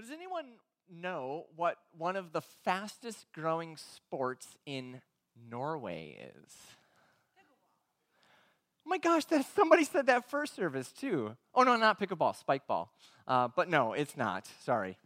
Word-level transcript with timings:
Does 0.00 0.12
anyone 0.12 0.46
know 0.88 1.46
what 1.56 1.76
one 1.96 2.14
of 2.14 2.32
the 2.32 2.40
fastest 2.40 3.26
growing 3.32 3.76
sports 3.76 4.56
in 4.64 5.00
Norway 5.50 6.30
is? 6.36 6.54
Oh 8.86 8.90
my 8.90 8.98
gosh, 8.98 9.24
that, 9.26 9.44
somebody 9.56 9.82
said 9.82 10.06
that 10.06 10.30
first 10.30 10.54
service 10.54 10.92
too. 10.92 11.36
Oh 11.52 11.64
no, 11.64 11.74
not 11.76 11.98
pickleball, 11.98 12.36
spike 12.36 12.68
ball. 12.68 12.92
Uh, 13.26 13.48
but 13.48 13.68
no, 13.68 13.92
it's 13.92 14.16
not. 14.16 14.48
Sorry. 14.64 14.96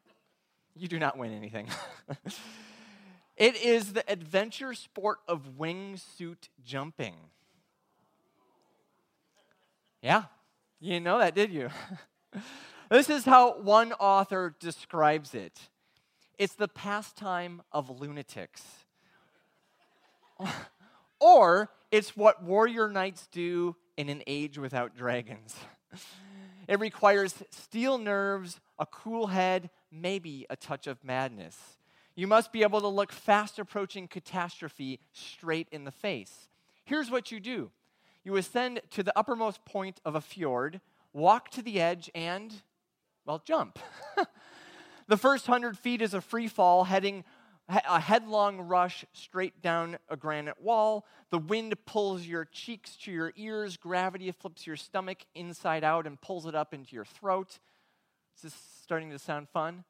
You 0.77 0.89
do 0.89 0.99
not 0.99 1.17
win 1.17 1.33
anything. 1.33 1.69
it 3.37 3.57
is 3.57 3.95
the 3.95 4.05
adventure 4.11 4.75
sport 4.75 5.21
of 5.27 5.59
wingsuit 5.59 6.49
jumping. 6.63 7.15
Yeah, 10.03 10.25
you 10.81 10.91
didn't 10.91 11.05
know 11.05 11.19
that, 11.19 11.35
did 11.35 11.51
you? 11.51 11.71
this 12.93 13.09
is 13.09 13.25
how 13.25 13.59
one 13.61 13.93
author 13.95 14.55
describes 14.61 15.35
it 15.35 15.59
it's 16.39 16.55
the 16.55 16.69
pastime 16.69 17.63
of 17.73 18.01
lunatics. 18.01 18.63
or 21.21 21.71
it's 21.91 22.17
what 22.17 22.43
warrior 22.43 22.89
knights 22.89 23.29
do 23.31 23.77
in 23.97 24.09
an 24.09 24.23
age 24.27 24.59
without 24.59 24.97
dragons. 24.97 25.57
It 26.69 26.79
requires 26.79 27.35
steel 27.51 27.99
nerves, 27.99 28.61
a 28.79 28.87
cool 28.87 29.27
head, 29.27 29.69
maybe 29.91 30.47
a 30.49 30.55
touch 30.55 30.87
of 30.87 31.03
madness. 31.03 31.59
You 32.15 32.29
must 32.29 32.53
be 32.53 32.63
able 32.63 32.81
to 32.81 32.89
look 32.89 33.11
fast 33.11 33.59
approaching 33.59 34.07
catastrophe 34.07 35.01
straight 35.13 35.67
in 35.73 35.83
the 35.85 35.91
face. 35.91 36.49
Here's 36.85 37.11
what 37.11 37.33
you 37.33 37.41
do 37.41 37.71
you 38.25 38.37
ascend 38.37 38.81
to 38.91 39.03
the 39.03 39.17
uppermost 39.19 39.65
point 39.65 40.01
of 40.05 40.15
a 40.15 40.21
fjord, 40.21 40.81
walk 41.13 41.51
to 41.51 41.63
the 41.63 41.81
edge, 41.81 42.09
and, 42.15 42.63
well, 43.25 43.43
jump. 43.45 43.79
the 45.09 45.17
first 45.17 45.47
hundred 45.47 45.79
feet 45.79 46.03
is 46.03 46.15
a 46.15 46.21
free 46.21 46.49
fall 46.49 46.85
heading 46.85 47.25
a 47.69 48.01
headlong 48.01 48.61
rush 48.61 49.05
straight 49.13 49.63
down 49.63 49.97
a 50.09 50.17
granite 50.17 50.61
wall. 50.61 51.07
The 51.31 51.39
wind 51.39 51.75
pulls 51.87 52.27
your 52.27 52.45
cheeks 52.45 52.97
to 53.05 53.13
your 53.13 53.33
ears. 53.37 53.77
Gravity 53.77 54.31
flips 54.33 54.67
your 54.67 54.77
stomach 54.77 55.19
inside 55.35 55.85
out 55.85 56.07
and 56.07 56.21
pulls 56.21 56.47
it 56.47 56.55
up 56.55 56.75
into 56.75 56.95
your 56.95 57.05
throat. 57.05 57.59
Is 58.37 58.43
this 58.43 58.55
starting 58.83 59.11
to 59.11 59.19
sound 59.19 59.49
fun? 59.49 59.85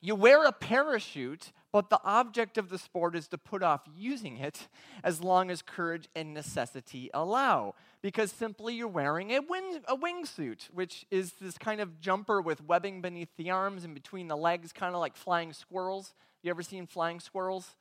You 0.00 0.14
wear 0.14 0.44
a 0.44 0.52
parachute, 0.52 1.52
but 1.72 1.88
the 1.88 2.00
object 2.04 2.58
of 2.58 2.68
the 2.68 2.78
sport 2.78 3.14
is 3.14 3.28
to 3.28 3.38
put 3.38 3.62
off 3.62 3.82
using 3.96 4.38
it 4.38 4.68
as 5.04 5.22
long 5.22 5.50
as 5.50 5.62
courage 5.62 6.08
and 6.16 6.34
necessity 6.34 7.10
allow. 7.14 7.74
Because 8.02 8.32
simply 8.32 8.74
you're 8.74 8.88
wearing 8.88 9.30
a, 9.32 9.40
wing, 9.40 9.80
a 9.86 9.96
wingsuit, 9.96 10.70
which 10.70 11.06
is 11.10 11.34
this 11.40 11.58
kind 11.58 11.80
of 11.80 12.00
jumper 12.00 12.40
with 12.40 12.64
webbing 12.64 13.00
beneath 13.00 13.28
the 13.36 13.50
arms 13.50 13.84
and 13.84 13.94
between 13.94 14.26
the 14.26 14.36
legs, 14.36 14.72
kind 14.72 14.94
of 14.94 15.00
like 15.00 15.16
flying 15.16 15.52
squirrels. 15.52 16.14
You 16.42 16.50
ever 16.50 16.62
seen 16.62 16.86
flying 16.86 17.20
squirrels? 17.20 17.76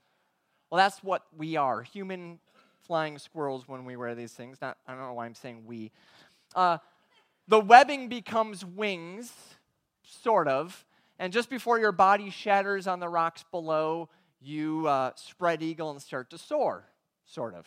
Well, 0.70 0.78
that's 0.78 1.04
what 1.04 1.24
we 1.36 1.56
are 1.56 1.82
human 1.82 2.40
flying 2.82 3.18
squirrels 3.18 3.68
when 3.68 3.86
we 3.86 3.96
wear 3.96 4.14
these 4.14 4.34
things. 4.34 4.60
Not, 4.62 4.78
I 4.88 4.92
don't 4.92 5.02
know 5.02 5.14
why 5.14 5.26
I'm 5.26 5.36
saying 5.36 5.64
we. 5.66 5.92
Uh, 6.56 6.78
the 7.48 7.60
webbing 7.60 8.08
becomes 8.08 8.64
wings, 8.64 9.32
sort 10.04 10.48
of 10.48 10.86
and 11.20 11.34
just 11.34 11.50
before 11.50 11.80
your 11.80 11.92
body 11.92 12.30
shatters 12.30 12.88
on 12.88 13.00
the 13.00 13.10
rocks 13.10 13.44
below, 13.52 14.10
you 14.42 14.88
uh, 14.88 15.12
spread 15.16 15.62
eagle 15.62 15.92
and 15.92 16.02
start 16.02 16.30
to 16.30 16.38
soar, 16.38 16.86
sort 17.26 17.54
of. 17.54 17.66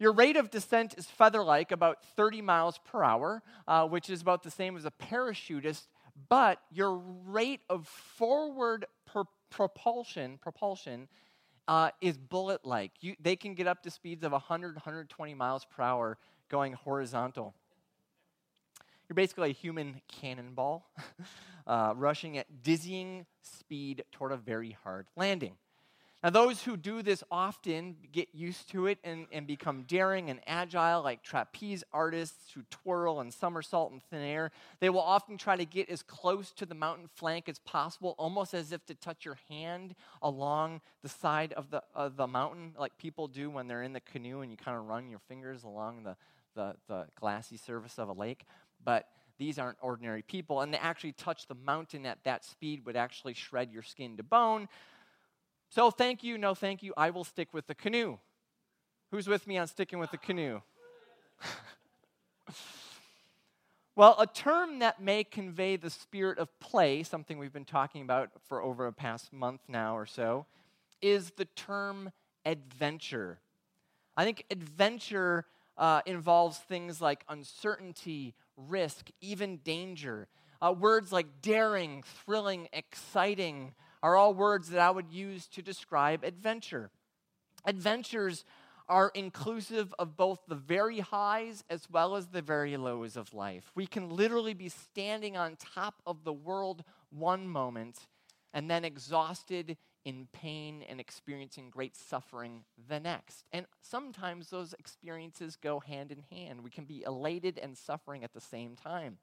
Your 0.00 0.12
rate 0.12 0.36
of 0.36 0.50
descent 0.50 0.94
is 0.96 1.06
feather 1.06 1.42
like, 1.42 1.72
about 1.72 2.04
30 2.16 2.42
miles 2.42 2.78
per 2.84 3.02
hour, 3.02 3.42
uh, 3.66 3.86
which 3.86 4.10
is 4.10 4.20
about 4.20 4.42
the 4.42 4.50
same 4.50 4.76
as 4.76 4.84
a 4.84 4.90
parachutist, 4.90 5.86
but 6.28 6.60
your 6.72 7.00
rate 7.26 7.60
of 7.70 7.86
forward 7.86 8.86
per- 9.06 9.24
propulsion, 9.50 10.38
propulsion 10.38 11.08
uh, 11.68 11.90
is 12.00 12.16
bullet 12.16 12.64
like. 12.64 12.92
They 13.20 13.36
can 13.36 13.54
get 13.54 13.66
up 13.66 13.82
to 13.84 13.90
speeds 13.90 14.24
of 14.24 14.32
100, 14.32 14.74
120 14.74 15.34
miles 15.34 15.64
per 15.64 15.82
hour 15.82 16.18
going 16.48 16.72
horizontal. 16.72 17.54
You're 19.08 19.14
basically 19.14 19.50
a 19.50 19.54
human 19.54 20.02
cannonball 20.08 20.86
uh, 21.66 21.94
rushing 21.96 22.36
at 22.36 22.62
dizzying 22.62 23.26
speed 23.42 24.04
toward 24.12 24.32
a 24.32 24.36
very 24.36 24.76
hard 24.82 25.06
landing. 25.16 25.54
Now, 26.22 26.30
those 26.30 26.64
who 26.64 26.76
do 26.76 27.00
this 27.00 27.22
often 27.30 27.96
get 28.10 28.34
used 28.34 28.68
to 28.70 28.88
it 28.88 28.98
and, 29.04 29.28
and 29.30 29.46
become 29.46 29.84
daring 29.84 30.30
and 30.30 30.40
agile, 30.48 31.00
like 31.00 31.22
trapeze 31.22 31.84
artists 31.92 32.52
who 32.52 32.62
twirl 32.70 33.20
and 33.20 33.32
somersault 33.32 33.92
in 33.92 34.00
thin 34.00 34.22
air. 34.22 34.50
They 34.80 34.90
will 34.90 35.00
often 35.00 35.38
try 35.38 35.54
to 35.54 35.64
get 35.64 35.88
as 35.88 36.02
close 36.02 36.50
to 36.54 36.66
the 36.66 36.74
mountain 36.74 37.08
flank 37.14 37.48
as 37.48 37.60
possible, 37.60 38.16
almost 38.18 38.52
as 38.52 38.72
if 38.72 38.84
to 38.86 38.96
touch 38.96 39.24
your 39.24 39.38
hand 39.48 39.94
along 40.20 40.80
the 41.02 41.08
side 41.08 41.52
of 41.52 41.70
the, 41.70 41.84
of 41.94 42.16
the 42.16 42.26
mountain, 42.26 42.74
like 42.76 42.98
people 42.98 43.28
do 43.28 43.48
when 43.48 43.68
they're 43.68 43.84
in 43.84 43.92
the 43.92 44.00
canoe 44.00 44.40
and 44.40 44.50
you 44.50 44.56
kind 44.56 44.76
of 44.76 44.86
run 44.86 45.08
your 45.08 45.20
fingers 45.20 45.62
along 45.62 46.02
the, 46.02 46.16
the, 46.56 46.74
the 46.88 47.06
glassy 47.14 47.56
surface 47.56 47.96
of 47.96 48.08
a 48.08 48.12
lake 48.12 48.44
but 48.84 49.06
these 49.38 49.58
aren't 49.58 49.78
ordinary 49.80 50.22
people. 50.22 50.60
And 50.60 50.72
to 50.72 50.82
actually 50.82 51.12
touch 51.12 51.46
the 51.46 51.54
mountain 51.54 52.06
at 52.06 52.24
that 52.24 52.44
speed 52.44 52.84
would 52.86 52.96
actually 52.96 53.34
shred 53.34 53.72
your 53.72 53.82
skin 53.82 54.16
to 54.16 54.22
bone. 54.22 54.68
So, 55.70 55.90
thank 55.90 56.24
you, 56.24 56.38
no 56.38 56.54
thank 56.54 56.82
you. 56.82 56.94
I 56.96 57.10
will 57.10 57.24
stick 57.24 57.52
with 57.52 57.66
the 57.66 57.74
canoe. 57.74 58.18
Who's 59.10 59.28
with 59.28 59.46
me 59.46 59.58
on 59.58 59.66
sticking 59.66 59.98
with 59.98 60.10
the 60.10 60.18
canoe? 60.18 60.60
well, 63.96 64.16
a 64.18 64.26
term 64.26 64.80
that 64.80 65.00
may 65.00 65.24
convey 65.24 65.76
the 65.76 65.90
spirit 65.90 66.38
of 66.38 66.58
play, 66.60 67.02
something 67.02 67.38
we've 67.38 67.52
been 67.52 67.64
talking 67.64 68.02
about 68.02 68.30
for 68.48 68.62
over 68.62 68.86
a 68.86 68.92
past 68.92 69.32
month 69.32 69.60
now 69.68 69.96
or 69.96 70.06
so, 70.06 70.46
is 71.00 71.30
the 71.32 71.44
term 71.44 72.10
adventure. 72.44 73.40
I 74.16 74.24
think 74.24 74.44
adventure 74.50 75.46
uh, 75.76 76.00
involves 76.06 76.58
things 76.58 77.00
like 77.00 77.24
uncertainty, 77.28 78.34
risk, 78.58 79.10
even 79.20 79.58
danger. 79.58 80.28
Uh, 80.60 80.74
words 80.78 81.12
like 81.12 81.40
daring, 81.40 82.02
thrilling, 82.24 82.68
exciting 82.72 83.74
are 84.02 84.16
all 84.16 84.34
words 84.34 84.70
that 84.70 84.80
I 84.80 84.90
would 84.90 85.10
use 85.10 85.46
to 85.48 85.62
describe 85.62 86.24
adventure. 86.24 86.90
Adventures 87.64 88.44
are 88.88 89.12
inclusive 89.14 89.94
of 89.98 90.16
both 90.16 90.40
the 90.48 90.54
very 90.54 91.00
highs 91.00 91.62
as 91.68 91.88
well 91.90 92.16
as 92.16 92.28
the 92.28 92.40
very 92.42 92.76
lows 92.76 93.16
of 93.16 93.34
life. 93.34 93.70
We 93.74 93.86
can 93.86 94.08
literally 94.10 94.54
be 94.54 94.70
standing 94.70 95.36
on 95.36 95.56
top 95.56 96.02
of 96.06 96.24
the 96.24 96.32
world 96.32 96.84
one 97.10 97.46
moment 97.46 98.06
and 98.54 98.70
then 98.70 98.84
exhausted 98.84 99.76
in 100.08 100.26
pain 100.32 100.82
and 100.88 101.00
experiencing 101.00 101.68
great 101.68 101.94
suffering 101.94 102.64
the 102.88 102.98
next. 102.98 103.44
And 103.52 103.66
sometimes 103.82 104.48
those 104.48 104.72
experiences 104.72 105.56
go 105.56 105.80
hand 105.80 106.10
in 106.10 106.22
hand. 106.34 106.64
We 106.64 106.70
can 106.70 106.86
be 106.86 107.02
elated 107.06 107.58
and 107.58 107.76
suffering 107.76 108.24
at 108.24 108.32
the 108.32 108.40
same 108.40 108.74
time. 108.74 109.18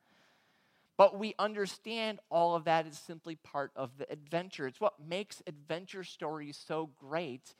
But 0.95 1.17
we 1.17 1.33
understand 1.39 2.19
all 2.29 2.53
of 2.53 2.65
that 2.65 2.85
is 2.85 2.99
simply 2.99 3.35
part 3.35 3.71
of 3.75 3.97
the 3.97 4.09
adventure. 4.11 4.67
It's 4.67 4.79
what 4.79 4.99
makes 4.99 5.41
adventure 5.47 6.03
stories 6.03 6.55
so 6.55 6.91
great 6.95 7.55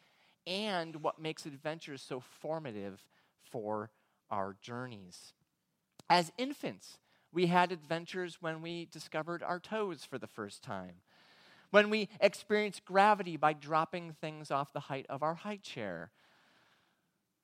and 0.45 0.97
what 0.97 1.19
makes 1.19 1.47
adventures 1.47 2.03
so 2.03 2.19
formative 2.19 3.03
for 3.41 3.89
our 4.29 4.55
journeys. 4.61 5.33
As 6.11 6.31
infants, 6.37 6.99
we 7.33 7.47
had 7.47 7.71
adventures 7.71 8.37
when 8.39 8.61
we 8.61 8.85
discovered 8.85 9.41
our 9.41 9.59
toes 9.59 10.05
for 10.05 10.19
the 10.19 10.27
first 10.27 10.61
time 10.61 10.97
when 11.75 11.89
we 11.89 12.07
experience 12.21 12.79
gravity 12.85 13.35
by 13.35 13.51
dropping 13.51 14.13
things 14.21 14.49
off 14.49 14.71
the 14.71 14.79
height 14.79 15.05
of 15.09 15.21
our 15.21 15.33
high 15.33 15.57
chair. 15.57 16.09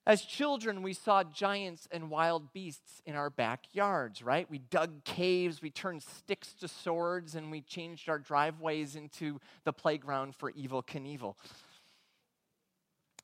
As 0.07 0.21
children, 0.21 0.81
we 0.81 0.93
saw 0.93 1.21
giants 1.25 1.85
and 1.91 2.09
wild 2.09 2.53
beasts 2.53 3.01
in 3.05 3.15
our 3.15 3.29
backyards, 3.29 4.23
right? 4.23 4.49
We 4.49 4.59
dug 4.59 5.03
caves, 5.03 5.61
we 5.61 5.69
turned 5.69 6.01
sticks 6.01 6.53
to 6.61 6.69
swords, 6.69 7.35
and 7.35 7.51
we 7.51 7.59
changed 7.59 8.07
our 8.07 8.19
driveways 8.19 8.95
into 8.95 9.41
the 9.65 9.73
playground 9.73 10.33
for 10.33 10.53
Evel 10.53 10.87
Knievel. 10.87 11.35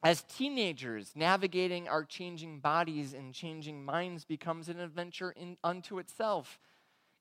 As 0.04 0.24
teenagers, 0.24 1.14
navigating 1.16 1.88
our 1.88 2.04
changing 2.04 2.60
bodies 2.60 3.14
and 3.14 3.34
changing 3.34 3.86
minds 3.86 4.26
becomes 4.26 4.68
an 4.68 4.82
adventure 4.82 5.32
in, 5.32 5.56
unto 5.64 6.00
itself. 6.00 6.60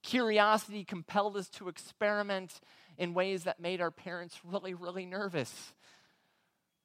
Curiosity 0.06 0.84
compelled 0.84 1.36
us 1.36 1.48
to 1.48 1.68
experiment 1.68 2.60
in 2.96 3.12
ways 3.12 3.42
that 3.42 3.58
made 3.58 3.80
our 3.80 3.90
parents 3.90 4.38
really, 4.44 4.72
really 4.72 5.04
nervous. 5.04 5.74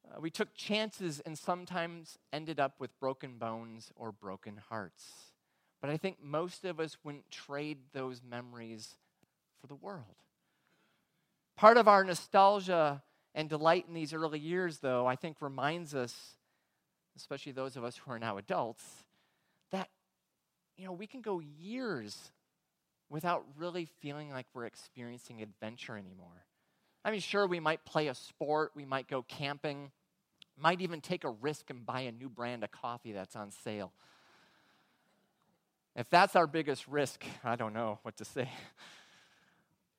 Uh, 0.04 0.20
we 0.20 0.32
took 0.32 0.56
chances 0.56 1.20
and 1.20 1.38
sometimes 1.38 2.18
ended 2.34 2.60
up 2.60 2.80
with 2.80 3.00
broken 3.00 3.38
bones 3.38 3.92
or 3.96 4.12
broken 4.12 4.58
hearts. 4.70 5.06
But 5.82 5.92
I 5.92 5.98
think 5.98 6.18
most 6.20 6.66
of 6.66 6.80
us 6.80 6.98
wouldn't 7.04 7.30
trade 7.30 7.78
those 7.94 8.24
memories 8.28 8.96
for 9.60 9.68
the 9.68 9.76
world. 9.76 10.16
Part 11.56 11.78
of 11.78 11.88
our 11.88 12.04
nostalgia 12.04 13.04
and 13.36 13.48
delight 13.48 13.86
in 13.88 13.94
these 13.94 14.14
early 14.14 14.40
years, 14.40 14.80
though, 14.80 15.06
I 15.06 15.16
think 15.16 15.44
reminds 15.44 15.94
us, 15.94 16.38
especially 17.16 17.52
those 17.52 17.78
of 17.78 17.84
us 17.84 17.98
who 17.98 18.10
are 18.10 18.18
now 18.18 18.38
adults, 18.40 18.84
that, 19.70 19.90
you 20.76 20.86
know, 20.86 20.92
we 20.92 21.06
can 21.06 21.22
go 21.22 21.40
years 21.40 22.32
without 23.12 23.44
really 23.58 23.86
feeling 24.00 24.32
like 24.32 24.48
we're 24.54 24.66
experiencing 24.66 25.42
adventure 25.42 25.98
anymore. 25.98 26.46
I 27.04 27.12
mean, 27.12 27.20
sure, 27.20 27.46
we 27.46 27.60
might 27.60 27.84
play 27.84 28.08
a 28.08 28.16
sport, 28.16 28.72
we 28.74 28.86
might 28.86 29.08
go 29.08 29.22
camping, 29.22 29.92
might 30.58 30.82
even 30.82 31.02
take 31.02 31.26
a 31.26 31.30
risk 31.30 31.70
and 31.70 31.86
buy 31.86 32.02
a 32.02 32.12
new 32.12 32.30
brand 32.30 32.64
of 32.64 32.72
coffee 32.72 33.12
that's 33.12 33.36
on 33.36 33.52
sale. 33.52 33.92
If 35.96 36.10
that's 36.10 36.38
our 36.38 36.48
biggest 36.48 36.88
risk, 36.88 37.26
I 37.44 37.58
don't 37.58 37.74
know 37.74 38.00
what 38.04 38.18
to 38.18 38.26
say. 38.26 38.50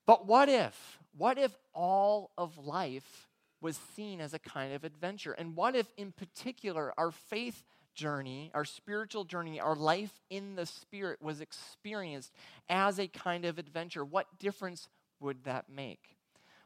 But 0.05 0.27
what 0.27 0.49
if? 0.49 0.99
What 1.17 1.39
if 1.39 1.57
all 1.73 2.33
of 2.37 2.59
life 2.59 3.29
was 3.61 3.79
seen 3.95 4.21
as 4.21 4.35
a 4.35 4.39
kind 4.41 4.75
of 4.75 4.83
adventure? 4.83 5.31
And 5.31 5.55
what 5.55 5.77
if, 5.77 5.87
in 5.97 6.11
particular, 6.11 6.93
our 6.99 7.13
faith 7.13 7.63
journey, 7.95 8.51
our 8.55 8.65
spiritual 8.65 9.25
journey, 9.25 9.61
our 9.61 9.77
life 9.77 10.21
in 10.31 10.55
the 10.55 10.67
Spirit 10.67 11.21
was 11.23 11.41
experienced 11.41 12.33
as 12.69 12.99
a 12.99 13.09
kind 13.09 13.45
of 13.45 13.59
adventure? 13.59 14.05
What 14.05 14.39
difference 14.39 14.89
would 15.21 15.45
that 15.45 15.69
make? 15.69 16.17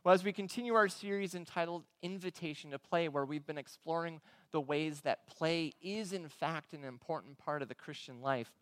Well, 0.04 0.14
as 0.14 0.22
we 0.22 0.32
continue 0.32 0.74
our 0.74 0.88
series 0.88 1.34
entitled 1.34 1.82
Invitation 2.00 2.70
to 2.70 2.78
Play, 2.78 3.08
where 3.08 3.24
we've 3.24 3.46
been 3.46 3.58
exploring 3.58 4.20
the 4.52 4.60
ways 4.60 5.00
that 5.00 5.26
play 5.26 5.72
is, 5.82 6.12
in 6.12 6.28
fact, 6.28 6.72
an 6.72 6.84
important 6.84 7.38
part 7.38 7.60
of 7.60 7.68
the 7.68 7.74
Christian 7.74 8.20
life, 8.20 8.52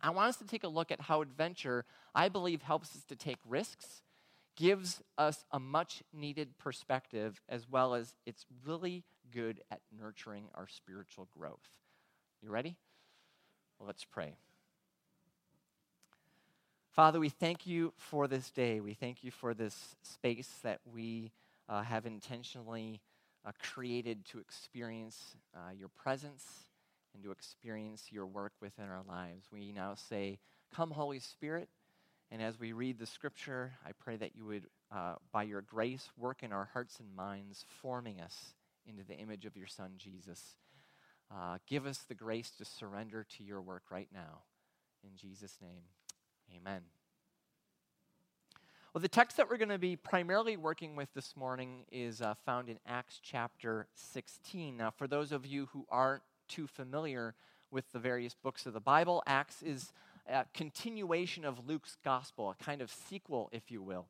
I 0.00 0.08
want 0.08 0.30
us 0.30 0.36
to 0.36 0.46
take 0.46 0.64
a 0.64 0.68
look 0.68 0.90
at 0.90 1.02
how 1.02 1.20
adventure, 1.20 1.84
I 2.14 2.30
believe, 2.30 2.62
helps 2.62 2.96
us 2.96 3.04
to 3.04 3.16
take 3.16 3.36
risks, 3.46 4.02
gives 4.56 5.02
us 5.18 5.44
a 5.52 5.60
much 5.60 6.02
needed 6.14 6.56
perspective, 6.56 7.42
as 7.48 7.68
well 7.68 7.94
as 7.94 8.14
it's 8.24 8.46
really 8.64 9.04
good 9.30 9.60
at 9.70 9.80
nurturing 9.94 10.46
our 10.54 10.66
spiritual 10.66 11.28
growth. 11.36 11.68
You 12.42 12.50
ready? 12.50 12.76
Well, 13.78 13.86
let's 13.86 14.04
pray. 14.04 14.34
Father, 16.92 17.20
we 17.20 17.28
thank 17.28 17.66
you 17.66 17.92
for 17.98 18.28
this 18.28 18.50
day. 18.50 18.80
We 18.80 18.94
thank 18.94 19.22
you 19.22 19.30
for 19.30 19.52
this 19.52 19.96
space 20.02 20.48
that 20.62 20.80
we 20.90 21.32
uh, 21.68 21.82
have 21.82 22.06
intentionally 22.06 23.00
uh, 23.44 23.52
created 23.62 24.24
to 24.26 24.38
experience 24.38 25.36
uh, 25.54 25.72
your 25.78 25.88
presence 25.88 26.44
and 27.14 27.22
to 27.22 27.30
experience 27.30 28.06
your 28.10 28.26
work 28.26 28.52
within 28.60 28.86
our 28.86 29.02
lives. 29.06 29.46
We 29.52 29.72
now 29.72 29.94
say, 29.94 30.38
Come, 30.74 30.90
Holy 30.90 31.18
Spirit. 31.18 31.68
And 32.30 32.40
as 32.40 32.58
we 32.58 32.72
read 32.72 32.98
the 32.98 33.06
scripture, 33.06 33.72
I 33.84 33.90
pray 33.92 34.16
that 34.16 34.34
you 34.34 34.46
would, 34.46 34.66
uh, 34.90 35.16
by 35.32 35.42
your 35.42 35.60
grace, 35.60 36.08
work 36.16 36.42
in 36.42 36.52
our 36.52 36.70
hearts 36.72 37.00
and 37.00 37.14
minds, 37.14 37.66
forming 37.82 38.20
us 38.20 38.54
into 38.86 39.02
the 39.04 39.16
image 39.16 39.44
of 39.44 39.56
your 39.56 39.66
Son, 39.66 39.92
Jesus. 39.98 40.54
Uh, 41.32 41.58
give 41.66 41.86
us 41.86 41.98
the 42.08 42.14
grace 42.14 42.50
to 42.58 42.64
surrender 42.64 43.24
to 43.36 43.44
your 43.44 43.60
work 43.60 43.84
right 43.90 44.08
now. 44.12 44.42
In 45.04 45.10
Jesus' 45.16 45.56
name, 45.62 45.82
amen. 46.56 46.82
Well, 48.92 49.00
the 49.00 49.08
text 49.08 49.36
that 49.36 49.48
we're 49.48 49.56
going 49.56 49.68
to 49.68 49.78
be 49.78 49.94
primarily 49.94 50.56
working 50.56 50.96
with 50.96 51.14
this 51.14 51.36
morning 51.36 51.84
is 51.92 52.20
uh, 52.20 52.34
found 52.44 52.68
in 52.68 52.80
Acts 52.84 53.20
chapter 53.22 53.86
16. 53.94 54.76
Now, 54.76 54.90
for 54.90 55.06
those 55.06 55.30
of 55.30 55.46
you 55.46 55.68
who 55.72 55.86
aren't 55.88 56.22
too 56.48 56.66
familiar 56.66 57.36
with 57.70 57.92
the 57.92 58.00
various 58.00 58.34
books 58.34 58.66
of 58.66 58.72
the 58.72 58.80
Bible, 58.80 59.22
Acts 59.28 59.62
is 59.62 59.92
a 60.28 60.44
continuation 60.52 61.44
of 61.44 61.68
Luke's 61.68 61.96
gospel, 62.04 62.50
a 62.50 62.64
kind 62.64 62.82
of 62.82 62.90
sequel, 62.90 63.48
if 63.52 63.70
you 63.70 63.80
will. 63.80 64.06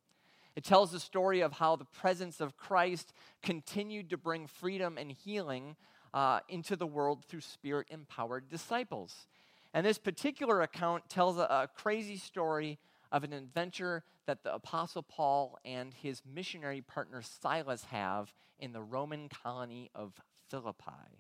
It 0.57 0.65
tells 0.65 0.93
the 0.93 1.01
story 1.01 1.43
of 1.43 1.53
how 1.53 1.77
the 1.77 1.85
presence 1.85 2.41
of 2.41 2.57
Christ 2.57 3.13
continued 3.43 4.09
to 4.11 4.17
bring 4.17 4.47
freedom 4.47 4.97
and 4.97 5.13
healing 5.13 5.77
uh, 6.13 6.41
into 6.49 6.77
the 6.77 6.87
world 6.87 7.25
through 7.25 7.41
spirit 7.41 7.87
empowered 7.91 8.49
disciples. 8.49 9.27
And 9.73 9.87
this 9.87 9.99
particular 9.99 10.63
account 10.63 11.09
tells 11.09 11.39
a, 11.39 11.43
a 11.43 11.69
crazy 11.75 12.17
story 12.17 12.79
of 13.13 13.25
an 13.25 13.33
adventure 13.33 14.05
that 14.27 14.43
the 14.43 14.55
Apostle 14.55 15.03
Paul 15.03 15.59
and 15.65 15.93
his 15.95 16.23
missionary 16.25 16.81
partner 16.81 17.23
Silas 17.23 17.85
have 17.85 18.33
in 18.59 18.73
the 18.73 18.83
Roman 18.83 19.29
colony 19.29 19.91
of 19.95 20.21
Philippi. 20.49 21.19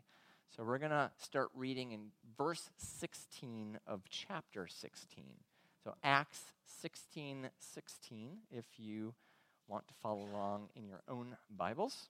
So 0.56 0.64
we're 0.64 0.78
going 0.78 0.90
to 0.90 1.10
start 1.18 1.48
reading 1.54 1.92
in 1.92 2.08
verse 2.36 2.70
16 2.76 3.78
of 3.86 4.02
chapter 4.08 4.66
16. 4.66 5.24
So 5.82 5.94
Acts 6.02 6.52
16 6.80 7.48
16, 7.58 8.30
if 8.50 8.64
you 8.76 9.14
want 9.68 9.86
to 9.88 9.94
follow 10.02 10.26
along 10.32 10.68
in 10.74 10.86
your 10.86 11.02
own 11.08 11.36
Bibles. 11.56 12.08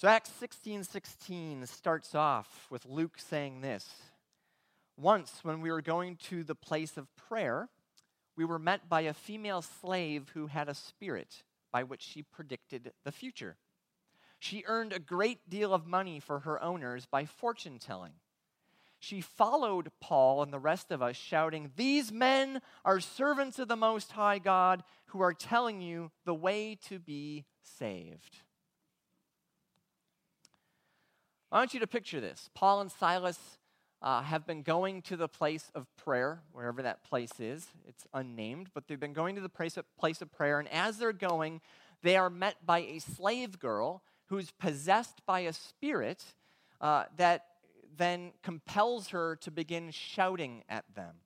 So 0.00 0.08
Acts 0.08 0.32
16 0.40 0.84
16 0.84 1.66
starts 1.66 2.14
off 2.14 2.66
with 2.70 2.86
Luke 2.86 3.18
saying 3.18 3.60
this 3.60 3.86
Once, 4.96 5.40
when 5.42 5.60
we 5.60 5.70
were 5.70 5.82
going 5.82 6.16
to 6.30 6.42
the 6.42 6.54
place 6.54 6.96
of 6.96 7.14
prayer, 7.16 7.68
we 8.34 8.46
were 8.46 8.58
met 8.58 8.88
by 8.88 9.02
a 9.02 9.12
female 9.12 9.60
slave 9.60 10.30
who 10.32 10.46
had 10.46 10.70
a 10.70 10.74
spirit 10.74 11.42
by 11.70 11.82
which 11.82 12.00
she 12.00 12.22
predicted 12.22 12.92
the 13.04 13.12
future. 13.12 13.58
She 14.38 14.64
earned 14.66 14.94
a 14.94 14.98
great 14.98 15.50
deal 15.50 15.74
of 15.74 15.86
money 15.86 16.18
for 16.18 16.38
her 16.38 16.62
owners 16.62 17.04
by 17.04 17.26
fortune 17.26 17.78
telling. 17.78 18.12
She 19.00 19.20
followed 19.20 19.92
Paul 20.00 20.42
and 20.42 20.50
the 20.50 20.58
rest 20.58 20.90
of 20.90 21.02
us, 21.02 21.16
shouting, 21.16 21.72
These 21.76 22.10
men 22.10 22.62
are 22.86 23.00
servants 23.00 23.58
of 23.58 23.68
the 23.68 23.76
Most 23.76 24.12
High 24.12 24.38
God 24.38 24.82
who 25.08 25.20
are 25.20 25.34
telling 25.34 25.82
you 25.82 26.10
the 26.24 26.34
way 26.34 26.78
to 26.88 26.98
be 26.98 27.44
saved. 27.62 28.38
I 31.52 31.58
want 31.58 31.74
you 31.74 31.80
to 31.80 31.86
picture 31.88 32.20
this. 32.20 32.48
Paul 32.54 32.80
and 32.80 32.92
Silas 32.92 33.38
uh, 34.02 34.22
have 34.22 34.46
been 34.46 34.62
going 34.62 35.02
to 35.02 35.16
the 35.16 35.26
place 35.26 35.70
of 35.74 35.84
prayer, 35.96 36.42
wherever 36.52 36.80
that 36.82 37.02
place 37.02 37.40
is. 37.40 37.66
It's 37.88 38.06
unnamed, 38.14 38.68
but 38.72 38.86
they've 38.86 39.00
been 39.00 39.12
going 39.12 39.34
to 39.34 39.40
the 39.40 39.48
place 39.48 39.76
of, 39.76 39.84
place 39.98 40.22
of 40.22 40.32
prayer. 40.32 40.60
And 40.60 40.68
as 40.68 40.98
they're 40.98 41.12
going, 41.12 41.60
they 42.02 42.16
are 42.16 42.30
met 42.30 42.64
by 42.64 42.80
a 42.80 43.00
slave 43.00 43.58
girl 43.58 44.02
who's 44.26 44.52
possessed 44.52 45.26
by 45.26 45.40
a 45.40 45.52
spirit 45.52 46.24
uh, 46.80 47.06
that 47.16 47.46
then 47.96 48.30
compels 48.44 49.08
her 49.08 49.34
to 49.36 49.50
begin 49.50 49.90
shouting 49.90 50.62
at 50.68 50.84
them. 50.94 51.16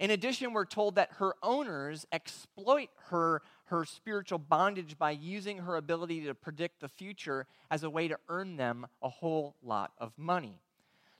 In 0.00 0.10
addition, 0.10 0.52
we're 0.52 0.64
told 0.64 0.96
that 0.96 1.10
her 1.18 1.34
owners 1.40 2.04
exploit 2.10 2.88
her, 3.10 3.42
her 3.70 3.84
spiritual 3.84 4.38
bondage 4.38 4.98
by 4.98 5.12
using 5.12 5.58
her 5.58 5.76
ability 5.76 6.24
to 6.26 6.34
predict 6.34 6.80
the 6.80 6.88
future 6.88 7.46
as 7.70 7.82
a 7.82 7.90
way 7.90 8.08
to 8.08 8.18
earn 8.28 8.56
them 8.56 8.86
a 9.00 9.08
whole 9.08 9.54
lot 9.62 9.92
of 9.98 10.12
money. 10.18 10.60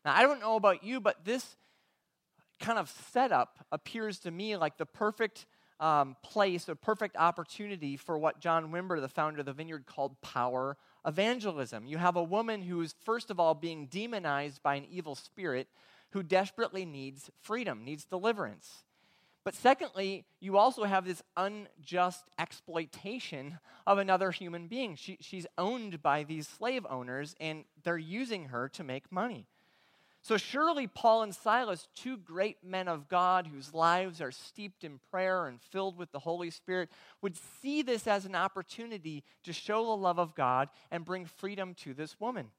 Now, 0.04 0.14
I 0.14 0.22
don't 0.22 0.40
know 0.40 0.56
about 0.56 0.82
you, 0.82 1.00
but 1.00 1.24
this 1.24 1.56
kind 2.58 2.78
of 2.78 2.90
setup 3.12 3.64
appears 3.70 4.18
to 4.20 4.30
me 4.30 4.56
like 4.56 4.78
the 4.78 4.86
perfect 4.86 5.46
um, 5.78 6.16
place, 6.22 6.68
a 6.68 6.74
perfect 6.74 7.16
opportunity 7.16 7.96
for 7.96 8.18
what 8.18 8.40
John 8.40 8.70
Wimber, 8.70 9.00
the 9.00 9.08
founder 9.08 9.40
of 9.40 9.46
the 9.46 9.52
Vineyard, 9.52 9.86
called 9.86 10.20
power 10.20 10.76
evangelism. 11.06 11.86
You 11.86 11.98
have 11.98 12.16
a 12.16 12.22
woman 12.22 12.62
who 12.62 12.82
is, 12.82 12.94
first 13.04 13.30
of 13.30 13.40
all, 13.40 13.54
being 13.54 13.86
demonized 13.86 14.62
by 14.62 14.74
an 14.74 14.86
evil 14.90 15.14
spirit 15.14 15.68
who 16.10 16.22
desperately 16.22 16.84
needs 16.84 17.30
freedom, 17.40 17.84
needs 17.84 18.04
deliverance. 18.04 18.84
But 19.42 19.54
secondly, 19.54 20.24
you 20.38 20.58
also 20.58 20.84
have 20.84 21.06
this 21.06 21.22
unjust 21.36 22.24
exploitation 22.38 23.58
of 23.86 23.98
another 23.98 24.30
human 24.30 24.66
being. 24.66 24.96
She, 24.96 25.16
she's 25.20 25.46
owned 25.56 26.02
by 26.02 26.24
these 26.24 26.46
slave 26.46 26.86
owners, 26.88 27.34
and 27.40 27.64
they're 27.82 27.96
using 27.96 28.46
her 28.46 28.68
to 28.70 28.84
make 28.84 29.10
money. 29.10 29.46
So 30.22 30.36
surely 30.36 30.86
Paul 30.86 31.22
and 31.22 31.34
Silas, 31.34 31.88
two 31.94 32.18
great 32.18 32.58
men 32.62 32.88
of 32.88 33.08
God 33.08 33.46
whose 33.46 33.72
lives 33.72 34.20
are 34.20 34.30
steeped 34.30 34.84
in 34.84 35.00
prayer 35.10 35.46
and 35.46 35.60
filled 35.62 35.96
with 35.96 36.12
the 36.12 36.18
Holy 36.18 36.50
Spirit, 36.50 36.90
would 37.22 37.36
see 37.62 37.80
this 37.80 38.06
as 38.06 38.26
an 38.26 38.34
opportunity 38.34 39.24
to 39.44 39.54
show 39.54 39.82
the 39.82 39.96
love 39.96 40.18
of 40.18 40.34
God 40.34 40.68
and 40.90 41.06
bring 41.06 41.24
freedom 41.24 41.72
to 41.76 41.94
this 41.94 42.20
woman. 42.20 42.50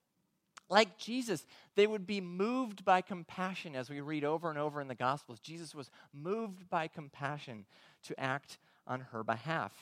Like 0.72 0.98
Jesus, 0.98 1.46
they 1.76 1.86
would 1.86 2.08
be 2.08 2.22
moved 2.22 2.86
by 2.86 3.02
compassion 3.02 3.76
as 3.76 3.90
we 3.90 4.00
read 4.00 4.24
over 4.24 4.50
and 4.50 4.58
over 4.58 4.80
in 4.80 4.88
the 4.88 4.96
Gospels. 4.96 5.42
Jesus 5.42 5.76
was 5.76 5.92
moved 6.14 6.70
by 6.70 6.88
compassion 6.88 7.66
to 8.04 8.18
act 8.18 8.58
on 8.88 9.02
her 9.12 9.22
behalf. 9.22 9.74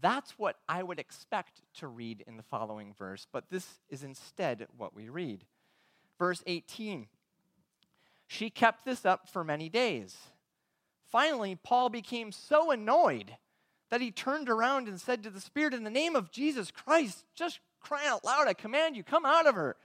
That's 0.00 0.32
what 0.32 0.56
I 0.68 0.82
would 0.82 0.98
expect 0.98 1.62
to 1.78 1.86
read 1.86 2.24
in 2.26 2.36
the 2.36 2.42
following 2.42 2.92
verse, 2.92 3.28
but 3.32 3.50
this 3.50 3.66
is 3.88 4.02
instead 4.02 4.66
what 4.76 4.96
we 4.96 5.08
read. 5.08 5.44
Verse 6.18 6.42
18 6.44 7.06
She 8.26 8.50
kept 8.50 8.84
this 8.84 9.06
up 9.06 9.28
for 9.28 9.44
many 9.44 9.68
days. 9.68 10.16
Finally, 11.04 11.56
Paul 11.62 11.88
became 11.88 12.32
so 12.32 12.72
annoyed 12.72 13.36
that 13.90 14.00
he 14.00 14.10
turned 14.10 14.48
around 14.48 14.88
and 14.88 15.00
said 15.00 15.22
to 15.22 15.30
the 15.30 15.40
Spirit, 15.40 15.72
In 15.72 15.84
the 15.84 15.90
name 15.90 16.16
of 16.16 16.32
Jesus 16.32 16.72
Christ, 16.72 17.24
just 17.36 17.60
crying 17.78 18.08
out 18.08 18.24
loud, 18.24 18.48
I 18.48 18.54
command 18.54 18.96
you, 18.96 19.04
come 19.04 19.24
out 19.24 19.46
of 19.46 19.54
her. 19.54 19.76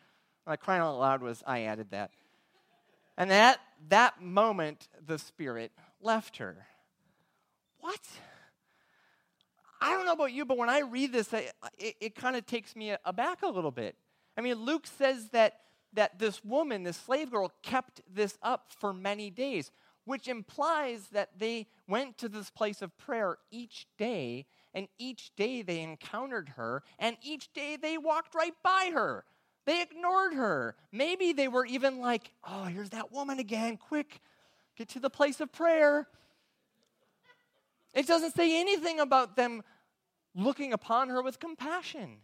My 0.45 0.55
crying 0.55 0.81
out 0.81 0.99
loud 0.99 1.21
was, 1.21 1.43
I 1.45 1.61
added 1.61 1.91
that. 1.91 2.11
And 3.17 3.31
at 3.31 3.59
that 3.89 4.21
moment, 4.21 4.87
the 5.05 5.19
Spirit 5.19 5.71
left 6.01 6.37
her. 6.37 6.65
What? 7.79 7.99
I 9.79 9.91
don't 9.91 10.05
know 10.05 10.13
about 10.13 10.31
you, 10.31 10.45
but 10.45 10.57
when 10.57 10.69
I 10.69 10.79
read 10.79 11.11
this, 11.11 11.33
it, 11.33 11.53
it 11.77 12.15
kind 12.15 12.35
of 12.35 12.45
takes 12.45 12.75
me 12.75 12.95
aback 13.05 13.41
a 13.41 13.47
little 13.47 13.71
bit. 13.71 13.95
I 14.37 14.41
mean, 14.41 14.55
Luke 14.55 14.87
says 14.87 15.29
that, 15.29 15.59
that 15.93 16.19
this 16.19 16.43
woman, 16.43 16.83
this 16.83 16.97
slave 16.97 17.31
girl, 17.31 17.51
kept 17.63 18.01
this 18.11 18.37
up 18.41 18.71
for 18.79 18.93
many 18.93 19.29
days. 19.29 19.71
which 20.05 20.27
implies 20.27 21.07
that 21.11 21.29
they 21.37 21.67
went 21.87 22.17
to 22.17 22.29
this 22.29 22.49
place 22.49 22.81
of 22.81 22.97
prayer 22.97 23.37
each 23.51 23.87
day, 23.97 24.45
and 24.73 24.87
each 24.97 25.35
day 25.35 25.61
they 25.61 25.81
encountered 25.81 26.49
her, 26.49 26.83
and 26.97 27.17
each 27.21 27.53
day 27.53 27.75
they 27.75 27.97
walked 27.97 28.33
right 28.33 28.55
by 28.63 28.91
her. 28.93 29.23
They 29.65 29.81
ignored 29.81 30.33
her. 30.33 30.75
Maybe 30.91 31.33
they 31.33 31.47
were 31.47 31.65
even 31.65 31.99
like, 31.99 32.31
oh, 32.47 32.63
here's 32.65 32.89
that 32.91 33.11
woman 33.11 33.39
again. 33.39 33.77
Quick, 33.77 34.19
get 34.75 34.89
to 34.89 34.99
the 34.99 35.09
place 35.09 35.39
of 35.39 35.51
prayer. 35.51 36.07
It 37.93 38.07
doesn't 38.07 38.35
say 38.35 38.59
anything 38.59 38.99
about 38.99 39.35
them 39.35 39.63
looking 40.33 40.73
upon 40.73 41.09
her 41.09 41.21
with 41.21 41.39
compassion. 41.39 42.17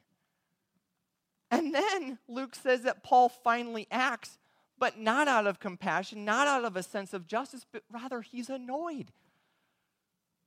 And 1.51 1.73
then 1.73 2.17
Luke 2.27 2.55
says 2.55 2.81
that 2.83 3.03
Paul 3.03 3.29
finally 3.29 3.87
acts, 3.91 4.37
but 4.79 4.99
not 4.99 5.27
out 5.27 5.47
of 5.47 5.59
compassion, 5.59 6.25
not 6.25 6.47
out 6.47 6.65
of 6.65 6.75
a 6.75 6.83
sense 6.83 7.13
of 7.13 7.27
justice, 7.27 7.65
but 7.71 7.83
rather 7.91 8.21
he's 8.21 8.49
annoyed. 8.49 9.11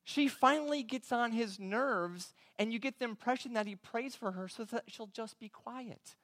She 0.05 0.29
finally 0.29 0.83
gets 0.83 1.13
on 1.13 1.33
his 1.33 1.59
nerves, 1.59 2.35
and 2.59 2.73
you 2.73 2.79
get 2.79 2.99
the 2.99 3.05
impression 3.05 3.53
that 3.55 3.67
he 3.67 3.77
prays 3.77 4.17
for 4.17 4.33
her 4.33 4.49
so 4.49 4.65
that 4.65 4.85
she'll 4.89 5.07
just 5.07 5.39
be 5.39 5.49
quiet. 5.49 6.17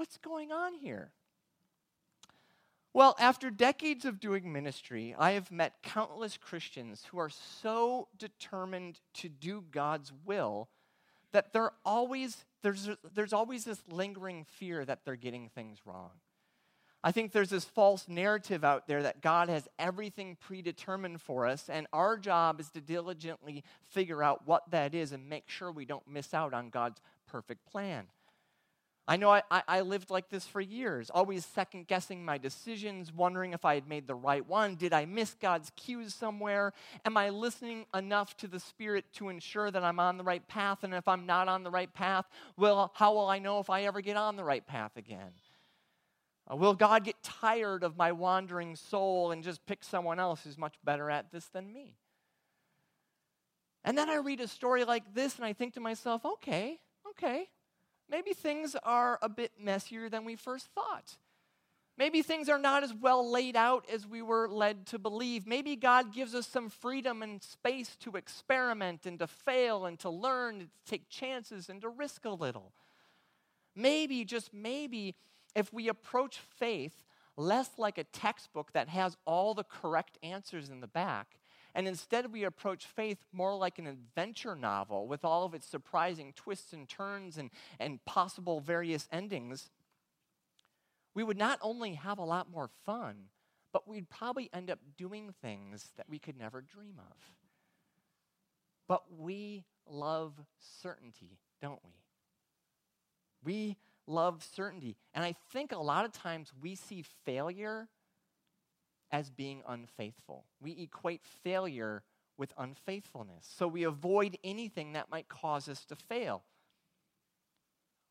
What's 0.00 0.16
going 0.16 0.50
on 0.50 0.72
here? 0.72 1.10
Well, 2.94 3.14
after 3.20 3.50
decades 3.50 4.06
of 4.06 4.18
doing 4.18 4.50
ministry, 4.50 5.14
I 5.18 5.32
have 5.32 5.52
met 5.52 5.82
countless 5.82 6.38
Christians 6.38 7.04
who 7.10 7.18
are 7.18 7.28
so 7.28 8.08
determined 8.16 8.98
to 9.16 9.28
do 9.28 9.62
God's 9.70 10.10
will 10.24 10.70
that 11.32 11.52
they're 11.52 11.72
always, 11.84 12.46
there's, 12.62 12.88
there's 13.14 13.34
always 13.34 13.64
this 13.64 13.82
lingering 13.90 14.44
fear 14.44 14.86
that 14.86 15.00
they're 15.04 15.16
getting 15.16 15.50
things 15.50 15.80
wrong. 15.84 16.12
I 17.04 17.12
think 17.12 17.32
there's 17.32 17.50
this 17.50 17.66
false 17.66 18.08
narrative 18.08 18.64
out 18.64 18.88
there 18.88 19.02
that 19.02 19.20
God 19.20 19.50
has 19.50 19.68
everything 19.78 20.38
predetermined 20.40 21.20
for 21.20 21.46
us, 21.46 21.68
and 21.68 21.86
our 21.92 22.16
job 22.16 22.58
is 22.58 22.70
to 22.70 22.80
diligently 22.80 23.64
figure 23.90 24.22
out 24.22 24.46
what 24.46 24.70
that 24.70 24.94
is 24.94 25.12
and 25.12 25.28
make 25.28 25.50
sure 25.50 25.70
we 25.70 25.84
don't 25.84 26.08
miss 26.08 26.32
out 26.32 26.54
on 26.54 26.70
God's 26.70 27.02
perfect 27.26 27.66
plan. 27.66 28.06
I 29.10 29.16
know 29.16 29.32
I, 29.32 29.42
I, 29.50 29.80
lived 29.80 30.08
like 30.08 30.28
this 30.28 30.46
for 30.46 30.60
years, 30.60 31.10
always 31.10 31.44
second 31.44 31.88
guessing 31.88 32.24
my 32.24 32.38
decisions, 32.38 33.12
wondering 33.12 33.54
if 33.54 33.64
I 33.64 33.74
had 33.74 33.88
made 33.88 34.06
the 34.06 34.14
right 34.14 34.48
one. 34.48 34.76
Did 34.76 34.92
I 34.92 35.04
miss 35.04 35.34
God's 35.34 35.72
cues 35.74 36.14
somewhere? 36.14 36.72
Am 37.04 37.16
I 37.16 37.30
listening 37.30 37.86
enough 37.92 38.36
to 38.36 38.46
the 38.46 38.60
Spirit 38.60 39.04
to 39.14 39.28
ensure 39.28 39.68
that 39.68 39.82
I'm 39.82 39.98
on 39.98 40.16
the 40.16 40.22
right 40.22 40.46
path? 40.46 40.84
And 40.84 40.94
if 40.94 41.08
I'm 41.08 41.26
not 41.26 41.48
on 41.48 41.64
the 41.64 41.72
right 41.72 41.92
path, 41.92 42.24
well, 42.56 42.92
how 42.94 43.12
will 43.14 43.26
I 43.26 43.40
know 43.40 43.58
if 43.58 43.68
I 43.68 43.82
ever 43.82 44.00
get 44.00 44.16
on 44.16 44.36
the 44.36 44.44
right 44.44 44.64
path 44.64 44.96
again? 44.96 45.32
Uh, 46.48 46.54
will 46.54 46.74
God 46.74 47.02
get 47.02 47.20
tired 47.20 47.82
of 47.82 47.96
my 47.96 48.12
wandering 48.12 48.76
soul 48.76 49.32
and 49.32 49.42
just 49.42 49.66
pick 49.66 49.82
someone 49.82 50.20
else 50.20 50.44
who's 50.44 50.56
much 50.56 50.76
better 50.84 51.10
at 51.10 51.32
this 51.32 51.46
than 51.46 51.72
me? 51.72 51.96
And 53.82 53.98
then 53.98 54.08
I 54.08 54.18
read 54.18 54.38
a 54.38 54.46
story 54.46 54.84
like 54.84 55.14
this 55.14 55.34
and 55.34 55.44
I 55.44 55.52
think 55.52 55.74
to 55.74 55.80
myself, 55.80 56.24
okay, 56.24 56.78
okay, 57.08 57.48
maybe 58.10 58.32
things 58.32 58.76
are 58.82 59.18
a 59.22 59.28
bit 59.28 59.52
messier 59.58 60.08
than 60.08 60.24
we 60.24 60.36
first 60.36 60.68
thought. 60.74 61.16
Maybe 61.96 62.22
things 62.22 62.48
are 62.48 62.58
not 62.58 62.82
as 62.82 62.94
well 62.94 63.30
laid 63.30 63.56
out 63.56 63.84
as 63.92 64.06
we 64.06 64.22
were 64.22 64.48
led 64.48 64.86
to 64.86 64.98
believe. 64.98 65.46
Maybe 65.46 65.76
God 65.76 66.14
gives 66.14 66.34
us 66.34 66.46
some 66.46 66.70
freedom 66.70 67.22
and 67.22 67.42
space 67.42 67.94
to 67.96 68.16
experiment 68.16 69.04
and 69.04 69.18
to 69.18 69.26
fail 69.26 69.84
and 69.84 69.98
to 69.98 70.08
learn 70.08 70.60
and 70.60 70.68
to 70.70 70.90
take 70.90 71.10
chances 71.10 71.68
and 71.68 71.82
to 71.82 71.90
risk 71.90 72.24
a 72.24 72.30
little. 72.30 72.72
Maybe, 73.76 74.24
just 74.24 74.54
maybe, 74.54 75.14
if 75.54 75.72
we 75.72 75.88
approach 75.88 76.38
faith 76.38 77.04
less 77.36 77.70
like 77.76 77.98
a 77.98 78.04
textbook 78.04 78.72
that 78.72 78.88
has 78.88 79.16
all 79.26 79.54
the 79.54 79.64
correct 79.64 80.18
answers 80.22 80.70
in 80.70 80.80
the 80.80 80.86
back 80.86 81.39
and 81.74 81.86
instead, 81.86 82.32
we 82.32 82.44
approach 82.44 82.86
faith 82.86 83.18
more 83.32 83.56
like 83.56 83.78
an 83.78 83.86
adventure 83.86 84.56
novel 84.56 85.06
with 85.06 85.24
all 85.24 85.44
of 85.44 85.54
its 85.54 85.66
surprising 85.66 86.32
twists 86.34 86.72
and 86.72 86.88
turns 86.88 87.38
and, 87.38 87.50
and 87.78 88.04
possible 88.04 88.60
various 88.60 89.08
endings. 89.12 89.70
We 91.14 91.24
would 91.24 91.38
not 91.38 91.58
only 91.62 91.94
have 91.94 92.18
a 92.18 92.24
lot 92.24 92.50
more 92.50 92.70
fun, 92.84 93.28
but 93.72 93.88
we'd 93.88 94.08
probably 94.08 94.50
end 94.52 94.70
up 94.70 94.80
doing 94.96 95.32
things 95.42 95.90
that 95.96 96.08
we 96.08 96.18
could 96.18 96.36
never 96.36 96.60
dream 96.60 96.98
of. 96.98 97.16
But 98.88 99.04
we 99.16 99.64
love 99.88 100.34
certainty, 100.58 101.38
don't 101.62 101.80
we? 101.84 101.92
We 103.44 103.76
love 104.06 104.44
certainty. 104.54 104.96
And 105.14 105.24
I 105.24 105.36
think 105.52 105.72
a 105.72 105.78
lot 105.78 106.04
of 106.04 106.12
times 106.12 106.52
we 106.60 106.74
see 106.74 107.04
failure 107.24 107.88
as 109.12 109.30
being 109.30 109.62
unfaithful. 109.66 110.44
We 110.60 110.72
equate 110.82 111.22
failure 111.42 112.02
with 112.36 112.52
unfaithfulness. 112.56 113.46
So 113.56 113.68
we 113.68 113.84
avoid 113.84 114.38
anything 114.42 114.94
that 114.94 115.10
might 115.10 115.28
cause 115.28 115.68
us 115.68 115.84
to 115.86 115.96
fail. 115.96 116.42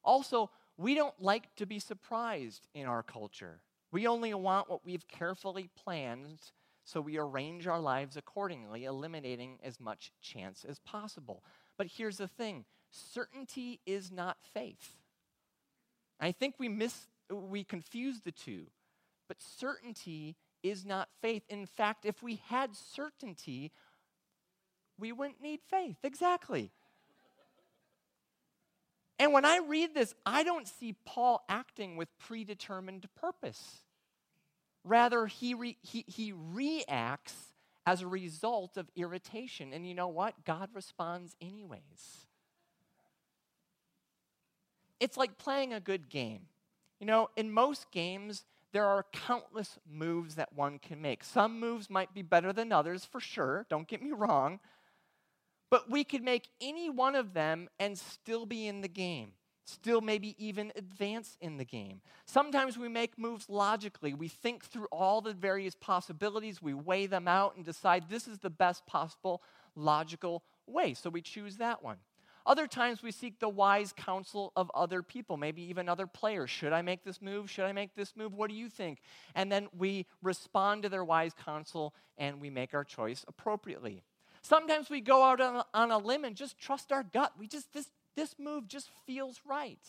Also, 0.04 0.50
we 0.78 0.96
don't 0.96 1.20
like 1.22 1.54
to 1.56 1.66
be 1.66 1.80
surprised 1.80 2.68
in 2.74 2.86
our 2.86 3.04
culture. 3.04 3.62
We 3.92 4.08
only 4.08 4.34
want 4.34 4.70
what 4.70 4.86
we've 4.86 5.08
carefully 5.08 5.70
planned, 5.76 6.40
so 6.86 7.02
we 7.02 7.18
arrange 7.18 7.68
our 7.68 7.80
lives 7.80 8.16
accordingly, 8.16 8.86
eliminating 8.86 9.58
as 9.64 9.80
much 9.80 10.12
chance 10.22 10.64
as 10.64 10.80
possible. 10.80 11.44
But 11.78 11.88
here's 11.88 12.18
the 12.18 12.28
thing 12.28 12.66
certainty 12.92 13.82
is 13.86 14.12
not 14.12 14.38
faith. 14.54 14.96
I 16.20 16.32
think 16.32 16.56
we 16.60 16.70
miss, 16.70 17.08
we 17.32 17.64
confuse 17.64 18.22
the 18.22 18.32
two. 18.32 18.68
But 19.28 19.42
certainty 19.42 20.36
is 20.64 20.86
not 20.86 21.10
faith. 21.22 21.44
In 21.50 21.66
fact, 21.66 22.06
if 22.06 22.22
we 22.22 22.42
had 22.48 22.76
certainty, 22.76 23.72
we 24.98 25.12
wouldn't 25.12 25.42
need 25.42 25.62
faith. 25.70 25.98
Exactly. 26.04 26.72
And 29.18 29.34
when 29.34 29.44
I 29.44 29.58
read 29.58 29.94
this, 29.94 30.14
I 30.26 30.44
don't 30.44 30.68
see 30.68 30.96
Paul 31.06 31.44
acting 31.50 31.98
with 31.98 32.08
predetermined 32.20 33.08
purpose. 33.16 33.82
Rather, 34.86 35.26
he, 35.28 35.54
re, 35.54 35.78
he, 35.82 36.06
he 36.08 36.32
reacts 36.32 37.36
as 37.86 38.02
a 38.02 38.08
result 38.08 38.78
of 38.78 38.90
irritation. 38.96 39.74
And 39.74 39.86
you 39.86 39.94
know 39.94 40.08
what? 40.08 40.46
God 40.46 40.70
responds 40.74 41.36
anyways. 41.42 42.26
It's 45.00 45.18
like 45.18 45.38
playing 45.38 45.74
a 45.74 45.80
good 45.80 46.10
game. 46.10 46.44
You 47.00 47.08
know, 47.08 47.30
in 47.36 47.52
most 47.52 47.92
games, 47.92 48.46
there 48.72 48.86
are 48.86 49.06
countless 49.12 49.80
moves 49.90 50.36
that 50.36 50.54
one 50.54 50.80
can 50.80 51.02
make. 51.02 51.24
Some 51.24 51.60
moves 51.60 51.90
might 51.90 52.14
be 52.14 52.22
better 52.22 52.54
than 52.54 52.72
others, 52.72 53.06
for 53.06 53.20
sure, 53.20 53.66
don't 53.70 53.88
get 53.88 54.02
me 54.02 54.12
wrong. 54.12 54.60
But 55.72 55.90
we 55.90 56.04
could 56.04 56.24
make 56.24 56.50
any 56.62 56.90
one 56.90 57.16
of 57.16 57.34
them 57.34 57.70
and 57.80 57.98
still 57.98 58.46
be 58.46 58.68
in 58.68 58.82
the 58.82 58.88
game, 58.88 59.34
still 59.66 60.02
maybe 60.02 60.36
even 60.44 60.72
advance 60.76 61.38
in 61.42 61.58
the 61.58 61.66
game. 61.66 62.02
Sometimes 62.26 62.78
we 62.78 62.90
make 62.90 63.20
moves 63.20 63.50
logically. 63.50 64.14
We 64.14 64.28
think 64.28 64.66
through 64.66 64.88
all 64.92 65.22
the 65.22 65.34
various 65.34 65.76
possibilities, 65.76 66.62
we 66.62 66.74
weigh 66.74 67.06
them 67.06 67.28
out 67.28 67.56
and 67.56 67.64
decide 67.64 68.10
this 68.10 68.28
is 68.28 68.40
the 68.40 68.50
best 68.50 68.86
possible 68.88 69.44
logical 69.76 70.44
way. 70.66 70.94
So 70.94 71.10
we 71.10 71.22
choose 71.22 71.58
that 71.58 71.84
one. 71.84 71.98
Other 72.46 72.68
times 72.68 73.04
we 73.04 73.12
seek 73.12 73.40
the 73.40 73.50
wise 73.50 73.94
counsel 73.96 74.52
of 74.56 74.72
other 74.74 75.04
people, 75.04 75.38
maybe 75.38 75.62
even 75.64 75.90
other 75.90 76.08
players. 76.08 76.50
Should 76.50 76.74
I 76.74 76.82
make 76.82 77.04
this 77.04 77.22
move? 77.22 77.50
Should 77.50 77.66
I 77.66 77.72
make 77.72 77.96
this 77.96 78.16
move? 78.16 78.34
What 78.34 78.50
do 78.50 78.56
you 78.56 78.70
think? 78.70 79.00
And 79.36 79.52
then 79.52 79.68
we 79.78 80.06
respond 80.22 80.84
to 80.84 80.90
their 80.90 81.04
wise 81.04 81.34
counsel 81.46 81.94
and 82.18 82.42
we 82.42 82.50
make 82.50 82.74
our 82.74 82.84
choice 82.84 83.26
appropriately. 83.28 84.04
Sometimes 84.42 84.90
we 84.90 85.02
go 85.02 85.24
out 85.24 85.42
on 85.42 85.58
a, 85.58 85.66
on 85.74 85.92
a 85.92 85.98
limb 85.98 86.24
and 86.24 86.36
just 86.36 86.58
trust 86.58 86.92
our 86.92 87.04
gut. 87.04 87.34
We 87.38 87.48
just, 87.48 87.74
this, 87.74 87.90
this 88.16 88.36
move 88.40 88.68
just 88.68 88.90
feels 89.06 89.42
right. 89.48 89.80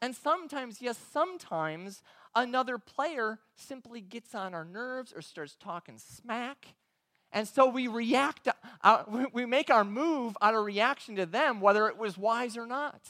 And 0.00 0.14
sometimes, 0.14 0.80
yes, 0.80 0.98
sometimes 1.12 2.02
another 2.34 2.78
player 2.78 3.38
simply 3.56 4.00
gets 4.00 4.34
on 4.34 4.54
our 4.54 4.64
nerves 4.64 5.12
or 5.12 5.22
starts 5.22 5.56
talking 5.56 5.98
smack 5.98 6.74
and 7.32 7.46
so 7.46 7.68
we 7.68 7.88
react, 7.88 8.48
we 9.32 9.46
make 9.46 9.70
our 9.70 9.84
move 9.84 10.36
out 10.40 10.54
of 10.54 10.64
reaction 10.64 11.16
to 11.16 11.26
them, 11.26 11.60
whether 11.60 11.88
it 11.88 11.98
was 11.98 12.16
wise 12.16 12.56
or 12.56 12.66
not. 12.66 13.00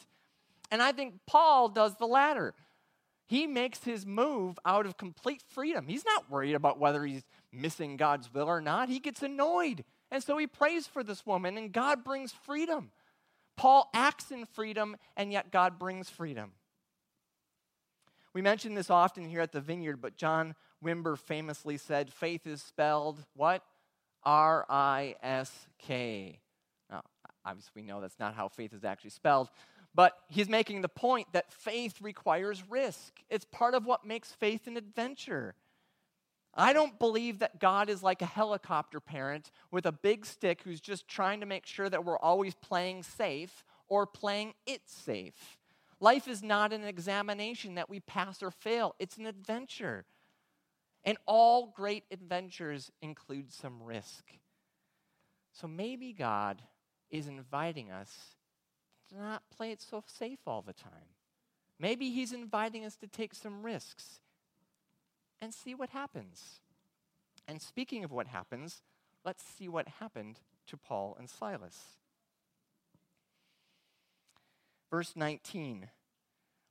And 0.71 0.83
I 0.83 0.93
think 0.93 1.15
Paul 1.27 1.69
does 1.69 1.97
the 1.97 2.07
latter. 2.07 2.55
He 3.27 3.47
makes 3.47 3.85
his 3.85 4.07
move 4.07 4.59
out 4.65 4.87
of 4.87 4.97
complete 4.97 5.43
freedom. 5.51 5.87
He's 5.87 6.05
not 6.05 6.31
worried 6.31 6.55
about 6.55 6.79
whether 6.79 7.05
he's 7.05 7.25
missing 7.53 7.97
God's 7.97 8.33
will 8.33 8.49
or 8.49 8.61
not. 8.61 8.89
He 8.89 8.99
gets 8.99 9.23
annoyed. 9.23 9.85
And 10.11 10.23
so 10.23 10.39
he 10.39 10.47
prays 10.47 10.87
for 10.87 11.05
this 11.05 11.27
woman, 11.27 11.59
and 11.59 11.71
God 11.71 12.05
brings 12.05 12.33
freedom. 12.33 12.91
Paul 13.57 13.91
acts 13.93 14.31
in 14.31 14.47
freedom, 14.47 14.97
and 15.17 15.31
yet 15.33 15.51
God 15.51 15.79
brings 15.79 16.09
freedom. 16.09 16.53
We 18.33 18.41
mention 18.41 18.75
this 18.75 18.89
often 18.89 19.27
here 19.27 19.41
at 19.41 19.53
the 19.53 19.61
vineyard, 19.61 19.97
but 19.97 20.17
John 20.17 20.55
Wimber 20.83 21.19
famously 21.19 21.77
said, 21.77 22.13
faith 22.13 22.47
is 22.47 22.63
spelled 22.63 23.25
what? 23.35 23.63
R 24.25 24.67
I 24.69 25.15
S 25.23 25.69
K. 25.79 26.39
Now, 26.91 27.03
obviously, 27.45 27.83
we 27.83 27.83
know 27.83 28.01
that's 28.01 28.19
not 28.19 28.35
how 28.35 28.49
faith 28.49 28.73
is 28.73 28.85
actually 28.85 29.11
spelled, 29.11 29.51
but 29.95 30.19
he's 30.29 30.49
making 30.49 30.83
the 30.83 30.89
point 30.89 31.29
that 31.33 31.53
faith 31.53 32.01
requires 32.01 32.63
risk. 32.69 33.21
It's 33.31 33.45
part 33.45 33.75
of 33.75 33.87
what 33.87 34.05
makes 34.05 34.33
faith 34.33 34.67
an 34.67 34.77
adventure. 34.77 35.55
I 36.55 36.73
don't 36.73 36.99
believe 36.99 37.39
that 37.39 37.61
God 37.61 37.89
is 37.89 38.03
like 38.03 38.21
a 38.21 38.27
helicopter 38.27 39.01
parent 39.01 39.51
with 39.71 39.87
a 39.87 39.93
big 39.93 40.27
stick 40.27 40.63
who's 40.65 40.81
just 40.81 41.07
trying 41.07 41.41
to 41.41 41.47
make 41.47 41.67
sure 41.67 41.89
that 41.89 42.05
we're 42.05 42.19
always 42.19 42.55
playing 42.55 43.05
safe 43.05 43.65
or 43.87 44.07
playing 44.07 44.55
it 44.67 44.83
safe. 44.87 45.59
Life 46.01 46.27
is 46.27 46.43
not 46.43 46.73
an 46.73 46.85
examination 46.85 47.75
that 47.75 47.91
we 47.91 48.01
pass 48.01 48.43
or 48.43 48.51
fail, 48.51 48.95
it's 48.99 49.17
an 49.19 49.27
adventure. 49.27 50.05
And 51.09 51.17
all 51.25 51.73
great 51.75 52.05
adventures 52.11 52.93
include 53.01 53.51
some 53.51 53.83
risk. 53.83 54.27
So 55.55 55.67
maybe 55.67 56.13
God 56.13 56.61
is 57.09 57.27
inviting 57.27 57.91
us 57.91 58.37
to 59.09 59.19
not 59.19 59.43
play 59.49 59.71
it 59.73 59.81
so 59.81 60.05
safe 60.07 60.41
all 60.47 60.61
the 60.61 60.75
time. 60.75 61.15
Maybe 61.81 62.11
He's 62.11 62.35
inviting 62.35 62.85
us 62.85 62.95
to 62.97 63.07
take 63.07 63.33
some 63.35 63.63
risks 63.63 64.21
and 65.41 65.55
see 65.55 65.75
what 65.75 65.89
happens. 65.89 66.61
And 67.47 67.63
speaking 67.63 68.05
of 68.05 68.13
what 68.13 68.27
happens, 68.27 68.83
let's 69.25 69.43
see 69.43 69.67
what 69.67 69.89
happened 69.89 70.41
to 70.67 70.77
Paul 70.77 71.17
and 71.19 71.31
Silas. 71.31 71.97
Verse 74.91 75.17
19 75.17 75.89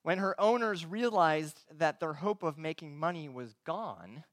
When 0.07 0.19
her 0.19 0.39
owners 0.39 0.85
realized 0.85 1.65
that 1.79 1.99
their 1.99 2.13
hope 2.13 2.41
of 2.41 2.57
making 2.57 2.97
money 2.97 3.27
was 3.27 3.57
gone, 3.65 4.23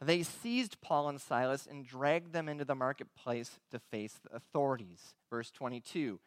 they 0.00 0.22
seized 0.22 0.80
Paul 0.80 1.08
and 1.08 1.20
Silas 1.20 1.66
and 1.68 1.84
dragged 1.84 2.32
them 2.32 2.48
into 2.48 2.64
the 2.64 2.76
marketplace 2.76 3.58
to 3.72 3.80
face 3.80 4.20
the 4.22 4.36
authorities. 4.36 5.14
Verse 5.28 5.50
22. 5.50 6.20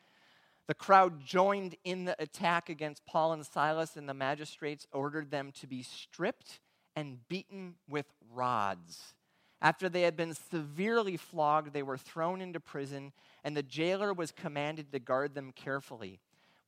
The 0.67 0.73
crowd 0.73 1.23
joined 1.23 1.75
in 1.85 2.03
the 2.03 2.21
attack 2.21 2.67
against 2.67 3.05
Paul 3.05 3.31
and 3.31 3.45
Silas, 3.45 3.95
and 3.95 4.09
the 4.09 4.13
magistrates 4.13 4.85
ordered 4.91 5.31
them 5.31 5.53
to 5.61 5.65
be 5.65 5.81
stripped 5.81 6.59
and 6.93 7.25
beaten 7.29 7.75
with 7.87 8.07
rods. 8.29 9.13
After 9.61 9.87
they 9.87 10.01
had 10.01 10.17
been 10.17 10.33
severely 10.33 11.15
flogged, 11.15 11.71
they 11.71 11.83
were 11.83 11.97
thrown 11.97 12.41
into 12.41 12.59
prison, 12.59 13.13
and 13.45 13.55
the 13.55 13.63
jailer 13.63 14.11
was 14.11 14.33
commanded 14.33 14.91
to 14.91 14.99
guard 14.99 15.35
them 15.35 15.53
carefully. 15.53 16.19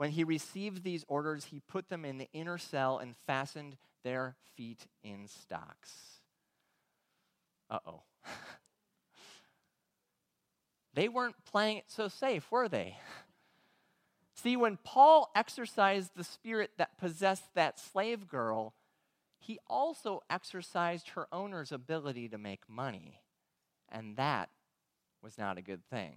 When 0.01 0.09
he 0.09 0.23
received 0.23 0.83
these 0.83 1.05
orders, 1.07 1.45
he 1.51 1.59
put 1.59 1.89
them 1.89 2.05
in 2.05 2.17
the 2.17 2.27
inner 2.33 2.57
cell 2.57 2.97
and 2.97 3.13
fastened 3.27 3.77
their 4.03 4.35
feet 4.55 4.87
in 5.03 5.27
stocks. 5.27 5.91
Uh 7.69 7.77
oh. 7.85 8.01
they 10.95 11.07
weren't 11.07 11.35
playing 11.45 11.77
it 11.77 11.83
so 11.85 12.07
safe, 12.07 12.49
were 12.49 12.67
they? 12.67 12.97
See, 14.33 14.57
when 14.57 14.79
Paul 14.83 15.29
exorcised 15.35 16.15
the 16.15 16.23
spirit 16.23 16.71
that 16.79 16.97
possessed 16.97 17.53
that 17.53 17.79
slave 17.79 18.27
girl, 18.27 18.73
he 19.37 19.59
also 19.67 20.23
exercised 20.31 21.09
her 21.09 21.27
owner's 21.31 21.71
ability 21.71 22.27
to 22.29 22.39
make 22.39 22.67
money. 22.67 23.21
And 23.87 24.15
that 24.17 24.49
was 25.21 25.37
not 25.37 25.59
a 25.59 25.61
good 25.61 25.85
thing. 25.91 26.15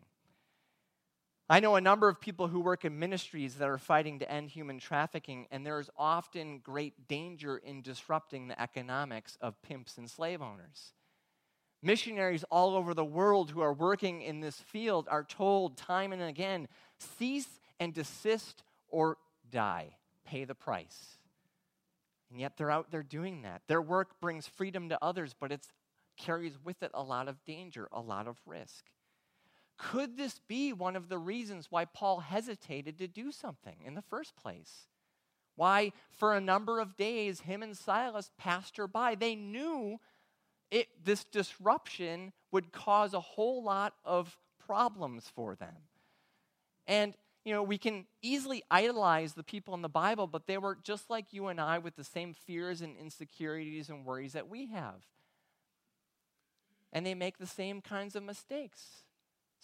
I 1.54 1.60
know 1.60 1.76
a 1.76 1.80
number 1.80 2.08
of 2.08 2.20
people 2.20 2.48
who 2.48 2.58
work 2.58 2.84
in 2.84 2.98
ministries 2.98 3.54
that 3.58 3.68
are 3.68 3.78
fighting 3.78 4.18
to 4.18 4.28
end 4.28 4.50
human 4.50 4.80
trafficking, 4.80 5.46
and 5.52 5.64
there 5.64 5.78
is 5.78 5.88
often 5.96 6.58
great 6.58 7.06
danger 7.06 7.58
in 7.58 7.80
disrupting 7.80 8.48
the 8.48 8.60
economics 8.60 9.38
of 9.40 9.62
pimps 9.62 9.96
and 9.96 10.10
slave 10.10 10.42
owners. 10.42 10.94
Missionaries 11.80 12.42
all 12.50 12.74
over 12.74 12.92
the 12.92 13.04
world 13.04 13.52
who 13.52 13.60
are 13.60 13.72
working 13.72 14.20
in 14.20 14.40
this 14.40 14.56
field 14.56 15.06
are 15.08 15.22
told 15.22 15.76
time 15.76 16.12
and 16.12 16.22
again 16.22 16.66
cease 16.98 17.60
and 17.78 17.94
desist 17.94 18.64
or 18.88 19.16
die. 19.48 19.94
Pay 20.26 20.46
the 20.46 20.56
price. 20.56 21.18
And 22.32 22.40
yet 22.40 22.56
they're 22.56 22.68
out 22.68 22.90
there 22.90 23.04
doing 23.04 23.42
that. 23.42 23.62
Their 23.68 23.80
work 23.80 24.20
brings 24.20 24.48
freedom 24.48 24.88
to 24.88 24.98
others, 25.00 25.36
but 25.38 25.52
it 25.52 25.68
carries 26.16 26.58
with 26.64 26.82
it 26.82 26.90
a 26.94 27.02
lot 27.04 27.28
of 27.28 27.44
danger, 27.44 27.86
a 27.92 28.00
lot 28.00 28.26
of 28.26 28.40
risk. 28.44 28.86
Could 29.76 30.16
this 30.16 30.40
be 30.46 30.72
one 30.72 30.96
of 30.96 31.08
the 31.08 31.18
reasons 31.18 31.66
why 31.70 31.84
Paul 31.84 32.20
hesitated 32.20 32.98
to 32.98 33.08
do 33.08 33.32
something 33.32 33.76
in 33.84 33.94
the 33.94 34.02
first 34.02 34.36
place? 34.36 34.88
Why, 35.56 35.92
for 36.10 36.34
a 36.34 36.40
number 36.40 36.80
of 36.80 36.96
days, 36.96 37.40
him 37.40 37.62
and 37.62 37.76
Silas 37.76 38.30
passed 38.38 38.76
her 38.76 38.86
by. 38.86 39.14
They 39.14 39.34
knew 39.34 39.98
it, 40.70 40.88
this 41.04 41.24
disruption 41.24 42.32
would 42.50 42.72
cause 42.72 43.14
a 43.14 43.20
whole 43.20 43.62
lot 43.62 43.94
of 44.04 44.36
problems 44.58 45.30
for 45.34 45.54
them. 45.54 45.76
And 46.86 47.14
you 47.44 47.52
know, 47.52 47.62
we 47.62 47.76
can 47.76 48.06
easily 48.22 48.62
idolize 48.70 49.34
the 49.34 49.42
people 49.42 49.74
in 49.74 49.82
the 49.82 49.88
Bible, 49.88 50.26
but 50.26 50.46
they 50.46 50.56
were 50.56 50.78
just 50.82 51.10
like 51.10 51.32
you 51.32 51.48
and 51.48 51.60
I 51.60 51.78
with 51.78 51.94
the 51.94 52.04
same 52.04 52.32
fears 52.32 52.80
and 52.80 52.96
insecurities 52.96 53.90
and 53.90 54.04
worries 54.04 54.32
that 54.32 54.48
we 54.48 54.68
have. 54.68 55.02
And 56.90 57.04
they 57.04 57.14
make 57.14 57.36
the 57.38 57.46
same 57.46 57.82
kinds 57.82 58.16
of 58.16 58.22
mistakes. 58.22 59.03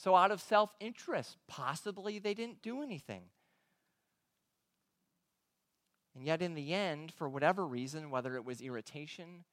So, 0.02 0.16
out 0.16 0.30
of 0.30 0.40
self 0.40 0.74
interest, 0.80 1.36
possibly 1.46 2.18
they 2.18 2.32
didn't 2.32 2.62
do 2.62 2.82
anything. 2.82 3.24
And 6.14 6.24
yet, 6.24 6.40
in 6.40 6.54
the 6.54 6.72
end, 6.72 7.12
for 7.12 7.28
whatever 7.28 7.66
reason, 7.66 8.10
whether 8.10 8.34
it 8.36 8.44
was 8.46 8.62
irritation 8.62 9.44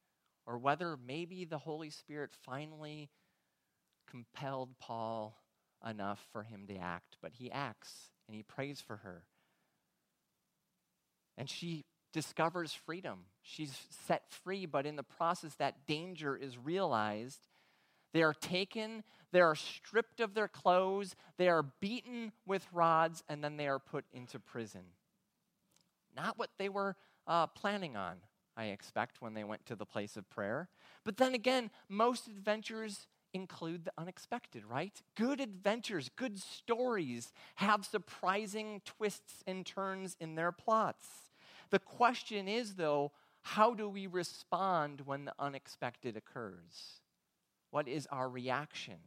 or 0.46 0.56
whether 0.56 0.96
maybe 1.06 1.44
the 1.44 1.58
Holy 1.58 1.90
Spirit 1.90 2.30
finally 2.32 3.10
compelled 4.10 4.70
Paul 4.80 5.36
enough 5.86 6.26
for 6.32 6.44
him 6.44 6.66
to 6.68 6.78
act, 6.78 7.18
but 7.20 7.32
he 7.34 7.52
acts 7.52 8.08
and 8.26 8.34
he 8.34 8.42
prays 8.42 8.80
for 8.80 8.96
her. 8.96 9.24
And 11.36 11.50
she 11.50 11.84
discovers 12.14 12.72
freedom. 12.72 13.26
She's 13.42 13.76
set 14.06 14.22
free, 14.30 14.64
but 14.64 14.86
in 14.86 14.96
the 14.96 15.02
process, 15.02 15.54
that 15.56 15.86
danger 15.86 16.34
is 16.34 16.56
realized. 16.56 17.46
They 18.12 18.22
are 18.22 18.34
taken, 18.34 19.04
they 19.32 19.40
are 19.40 19.54
stripped 19.54 20.20
of 20.20 20.34
their 20.34 20.48
clothes, 20.48 21.14
they 21.36 21.48
are 21.48 21.62
beaten 21.62 22.32
with 22.46 22.66
rods, 22.72 23.22
and 23.28 23.44
then 23.44 23.56
they 23.56 23.68
are 23.68 23.78
put 23.78 24.04
into 24.12 24.38
prison. 24.38 24.82
Not 26.16 26.38
what 26.38 26.50
they 26.58 26.68
were 26.68 26.96
uh, 27.26 27.46
planning 27.48 27.96
on, 27.96 28.16
I 28.56 28.66
expect, 28.66 29.20
when 29.20 29.34
they 29.34 29.44
went 29.44 29.66
to 29.66 29.76
the 29.76 29.86
place 29.86 30.16
of 30.16 30.28
prayer. 30.30 30.68
But 31.04 31.18
then 31.18 31.34
again, 31.34 31.70
most 31.88 32.26
adventures 32.26 33.06
include 33.34 33.84
the 33.84 33.92
unexpected, 33.98 34.64
right? 34.64 35.00
Good 35.14 35.40
adventures, 35.40 36.10
good 36.16 36.38
stories 36.38 37.32
have 37.56 37.84
surprising 37.84 38.80
twists 38.84 39.42
and 39.46 39.66
turns 39.66 40.16
in 40.18 40.34
their 40.34 40.50
plots. 40.50 41.06
The 41.70 41.78
question 41.78 42.48
is, 42.48 42.74
though, 42.74 43.12
how 43.42 43.74
do 43.74 43.88
we 43.88 44.06
respond 44.06 45.02
when 45.04 45.26
the 45.26 45.34
unexpected 45.38 46.16
occurs? 46.16 47.02
What 47.70 47.88
is 47.88 48.06
our 48.10 48.28
reaction? 48.28 48.98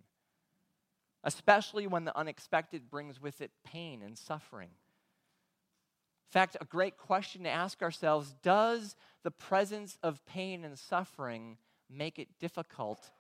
Especially 1.24 1.88
when 1.88 2.06
the 2.06 2.18
unexpected 2.18 2.90
brings 2.90 3.22
with 3.22 3.42
it 3.42 3.52
pain 3.64 4.02
and 4.02 4.18
suffering. 4.18 4.70
In 4.70 6.40
fact, 6.40 6.58
a 6.62 6.66
great 6.66 6.98
question 6.98 7.44
to 7.44 7.50
ask 7.50 7.82
ourselves 7.82 8.34
does 8.42 8.96
the 9.24 9.32
presence 9.32 9.98
of 10.02 10.26
pain 10.26 10.64
and 10.64 10.80
suffering 10.80 11.58
make 11.90 12.18
it 12.18 12.40
difficult 12.40 13.12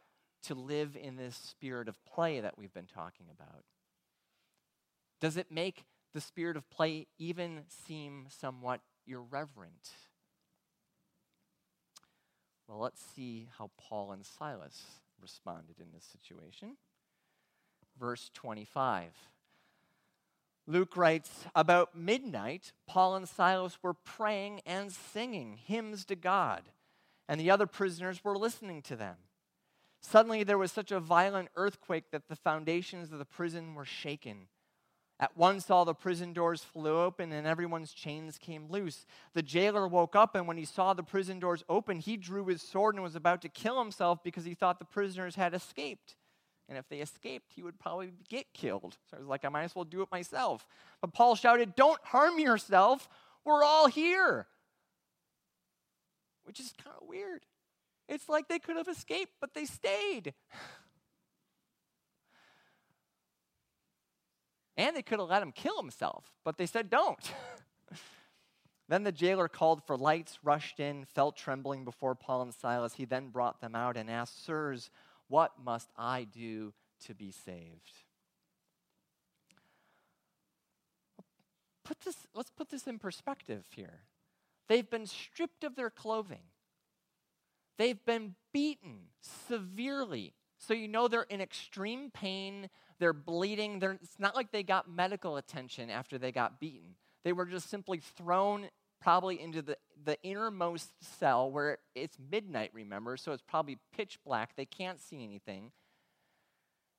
to 0.43 0.56
live 0.56 0.95
in 0.95 1.17
this 1.17 1.36
spirit 1.36 1.88
of 1.88 2.04
play 2.06 2.39
that 2.39 2.58
we've 2.58 2.73
been 2.73 2.86
talking 2.86 3.27
about? 3.30 3.63
Does 5.19 5.38
it 5.38 5.51
make 5.51 5.84
the 6.13 6.21
spirit 6.21 6.58
of 6.58 6.69
play 6.69 7.08
even 7.19 7.62
seem 7.86 8.25
somewhat 8.30 8.82
irreverent? 9.06 9.89
Well, 12.67 12.80
let's 12.80 13.01
see 13.15 13.49
how 13.58 13.69
Paul 13.77 14.13
and 14.13 14.25
Silas 14.25 14.82
responded 15.21 15.79
in 15.79 15.91
this 15.93 16.05
situation. 16.05 16.77
Verse 17.99 18.29
25. 18.34 19.12
Luke 20.67 20.95
writes, 20.95 21.45
About 21.55 21.97
midnight, 21.97 22.71
Paul 22.88 23.15
and 23.15 23.27
Silas 23.27 23.77
were 23.81 23.93
praying 23.93 24.62
and 24.65 24.91
singing 24.91 25.57
hymns 25.57 26.05
to 26.05 26.15
God, 26.15 26.63
and 27.27 27.39
the 27.39 27.51
other 27.51 27.67
prisoners 27.67 28.23
were 28.23 28.38
listening 28.38 28.81
to 28.84 28.95
them. 28.95 29.15
Suddenly, 30.01 30.43
there 30.43 30.57
was 30.57 30.71
such 30.71 30.91
a 30.91 30.99
violent 30.99 31.49
earthquake 31.55 32.05
that 32.12 32.27
the 32.27 32.36
foundations 32.36 33.12
of 33.12 33.19
the 33.19 33.25
prison 33.25 33.75
were 33.75 33.86
shaken. 33.86 34.47
At 35.21 35.38
once, 35.38 35.69
all 35.69 35.86
the 35.86 35.93
prison 35.93 36.34
doors 36.34 36.63
flew 36.63 36.99
open 36.99 37.31
and 37.31 37.45
everyone's 37.45 37.93
chains 37.93 38.39
came 38.39 38.65
loose. 38.71 39.05
The 39.36 39.43
jailer 39.43 39.88
woke 39.88 40.15
up, 40.15 40.34
and 40.34 40.47
when 40.47 40.57
he 40.57 40.65
saw 40.65 40.95
the 40.95 41.03
prison 41.03 41.39
doors 41.39 41.63
open, 41.69 41.99
he 41.99 42.17
drew 42.17 42.47
his 42.47 42.63
sword 42.63 42.95
and 42.95 43.03
was 43.03 43.15
about 43.15 43.43
to 43.43 43.49
kill 43.49 43.77
himself 43.77 44.23
because 44.23 44.45
he 44.45 44.55
thought 44.55 44.79
the 44.79 44.86
prisoners 44.86 45.36
had 45.36 45.53
escaped. 45.53 46.15
And 46.67 46.75
if 46.75 46.89
they 46.89 47.01
escaped, 47.01 47.51
he 47.55 47.62
would 47.62 47.79
probably 47.79 48.13
get 48.29 48.51
killed. 48.51 48.97
So 49.12 49.17
I 49.17 49.19
was 49.19 49.27
like, 49.27 49.45
I 49.45 49.49
might 49.49 49.65
as 49.65 49.75
well 49.75 49.86
do 49.86 50.01
it 50.01 50.12
myself. 50.12 50.65
But 51.01 51.13
Paul 51.13 51.36
shouted, 51.36 51.75
Don't 51.75 52.01
harm 52.03 52.39
yourself. 52.39 53.07
We're 53.45 53.63
all 53.63 53.88
here. 53.88 54.47
Which 56.45 56.60
is 56.60 56.73
kind 56.84 56.95
of 56.99 57.07
weird. 57.07 57.45
It's 58.10 58.27
like 58.27 58.47
they 58.47 58.57
could 58.57 58.75
have 58.75 58.88
escaped, 58.88 59.34
but 59.39 59.53
they 59.53 59.65
stayed. 59.65 60.34
And 64.77 64.95
they 64.95 65.01
could 65.01 65.19
have 65.19 65.29
let 65.29 65.41
him 65.41 65.51
kill 65.51 65.77
himself, 65.77 66.31
but 66.43 66.57
they 66.57 66.65
said, 66.65 66.89
don't. 66.89 67.31
Then 68.91 69.05
the 69.05 69.12
jailer 69.13 69.47
called 69.47 69.81
for 69.88 69.95
lights, 69.95 70.38
rushed 70.43 70.81
in, 70.81 71.05
fell 71.05 71.31
trembling 71.31 71.86
before 71.86 72.13
Paul 72.13 72.41
and 72.41 72.53
Silas. 72.53 72.95
He 72.95 73.05
then 73.05 73.29
brought 73.29 73.62
them 73.62 73.73
out 73.73 73.95
and 73.95 74.12
asked, 74.12 74.45
Sirs, 74.45 74.89
what 75.29 75.53
must 75.63 75.89
I 75.97 76.25
do 76.25 76.73
to 77.05 77.15
be 77.15 77.31
saved? 77.31 77.93
Put 81.86 82.01
this, 82.01 82.17
let's 82.36 82.51
put 82.51 82.69
this 82.69 82.86
in 82.86 82.99
perspective 82.99 83.65
here. 83.73 84.01
They've 84.67 84.89
been 84.89 85.07
stripped 85.07 85.63
of 85.63 85.77
their 85.77 85.89
clothing. 85.89 86.43
They've 87.77 88.03
been 88.05 88.36
beaten 88.51 89.03
severely. 89.47 90.34
So 90.57 90.73
you 90.73 90.89
know 90.89 91.07
they're 91.07 91.23
in 91.23 91.39
extreme 91.39 92.12
pain. 92.12 92.69
They're 93.01 93.13
bleeding. 93.13 93.79
They're, 93.79 93.93
it's 93.93 94.19
not 94.19 94.35
like 94.35 94.51
they 94.51 94.61
got 94.61 94.87
medical 94.87 95.37
attention 95.37 95.89
after 95.89 96.19
they 96.19 96.31
got 96.31 96.59
beaten. 96.59 96.95
They 97.23 97.33
were 97.33 97.47
just 97.47 97.67
simply 97.67 97.99
thrown 97.99 98.67
probably 99.01 99.41
into 99.41 99.63
the, 99.63 99.75
the 100.05 100.21
innermost 100.21 100.91
cell 101.01 101.49
where 101.49 101.79
it's 101.95 102.17
midnight, 102.31 102.69
remember, 102.75 103.17
so 103.17 103.31
it's 103.31 103.41
probably 103.41 103.79
pitch 103.97 104.19
black. 104.23 104.55
They 104.55 104.65
can't 104.65 105.01
see 105.01 105.23
anything. 105.23 105.71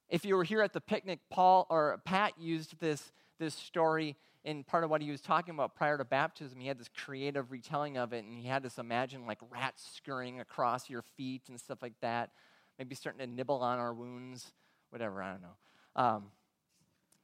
If 0.09 0.25
you 0.25 0.35
were 0.35 0.43
here 0.43 0.61
at 0.61 0.73
the 0.73 0.81
picnic, 0.81 1.21
Paul 1.31 1.69
or 1.71 2.03
Pat 2.05 2.33
used 2.37 2.81
this, 2.81 3.13
this 3.39 3.55
story 3.55 4.17
in 4.45 4.65
part 4.65 4.83
of 4.83 4.91
what 4.91 5.03
he 5.03 5.11
was 5.13 5.21
talking 5.21 5.55
about 5.55 5.77
prior 5.77 5.97
to 5.99 6.05
baptism, 6.05 6.59
he 6.59 6.67
had 6.67 6.81
this 6.81 6.91
creative 6.97 7.53
retelling 7.53 7.97
of 7.97 8.13
it, 8.13 8.25
and 8.25 8.37
he 8.37 8.49
had 8.49 8.65
this 8.65 8.77
imagine 8.77 9.25
like 9.25 9.39
rats 9.51 9.89
scurrying 9.95 10.41
across 10.41 10.91
your 10.91 11.03
feet 11.17 11.43
and 11.49 11.61
stuff 11.61 11.79
like 11.81 11.95
that, 12.01 12.31
maybe 12.77 12.97
starting 12.97 13.21
to 13.21 13.33
nibble 13.33 13.61
on 13.61 13.79
our 13.79 13.95
wounds, 13.95 14.51
whatever, 14.91 15.23
I 15.23 15.31
don't 15.31 15.43
know. 15.43 15.55
Um, 15.95 16.27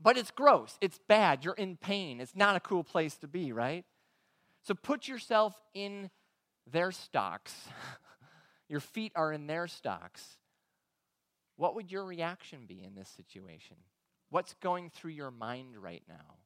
but 0.00 0.16
it's 0.16 0.30
gross, 0.30 0.78
it's 0.80 0.98
bad, 1.08 1.44
you're 1.44 1.54
in 1.54 1.76
pain. 1.76 2.20
It's 2.20 2.36
not 2.36 2.56
a 2.56 2.60
cool 2.60 2.84
place 2.84 3.16
to 3.16 3.28
be, 3.28 3.52
right? 3.52 3.84
So 4.62 4.74
put 4.74 5.08
yourself 5.08 5.54
in 5.74 6.10
their 6.70 6.92
stocks. 6.92 7.54
your 8.68 8.80
feet 8.80 9.12
are 9.16 9.32
in 9.32 9.46
their 9.46 9.66
stocks. 9.66 10.36
What 11.56 11.74
would 11.74 11.90
your 11.90 12.04
reaction 12.04 12.60
be 12.66 12.82
in 12.84 12.94
this 12.94 13.08
situation? 13.08 13.76
What's 14.30 14.54
going 14.54 14.90
through 14.90 15.12
your 15.12 15.30
mind 15.30 15.76
right 15.76 16.02
now? 16.08 16.36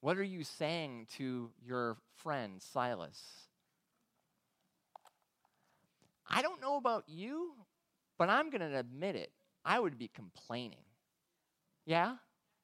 What 0.00 0.18
are 0.18 0.24
you 0.24 0.44
saying 0.44 1.06
to 1.16 1.50
your 1.64 1.96
friend 2.16 2.60
Silas? 2.60 3.20
I 6.28 6.42
don't 6.42 6.60
know 6.60 6.76
about 6.76 7.04
you, 7.06 7.52
but 8.18 8.28
I'm 8.28 8.50
going 8.50 8.68
to 8.68 8.78
admit 8.78 9.16
it. 9.16 9.30
I 9.64 9.78
would 9.78 9.98
be 9.98 10.08
complaining. 10.08 10.85
Yeah? 11.86 12.16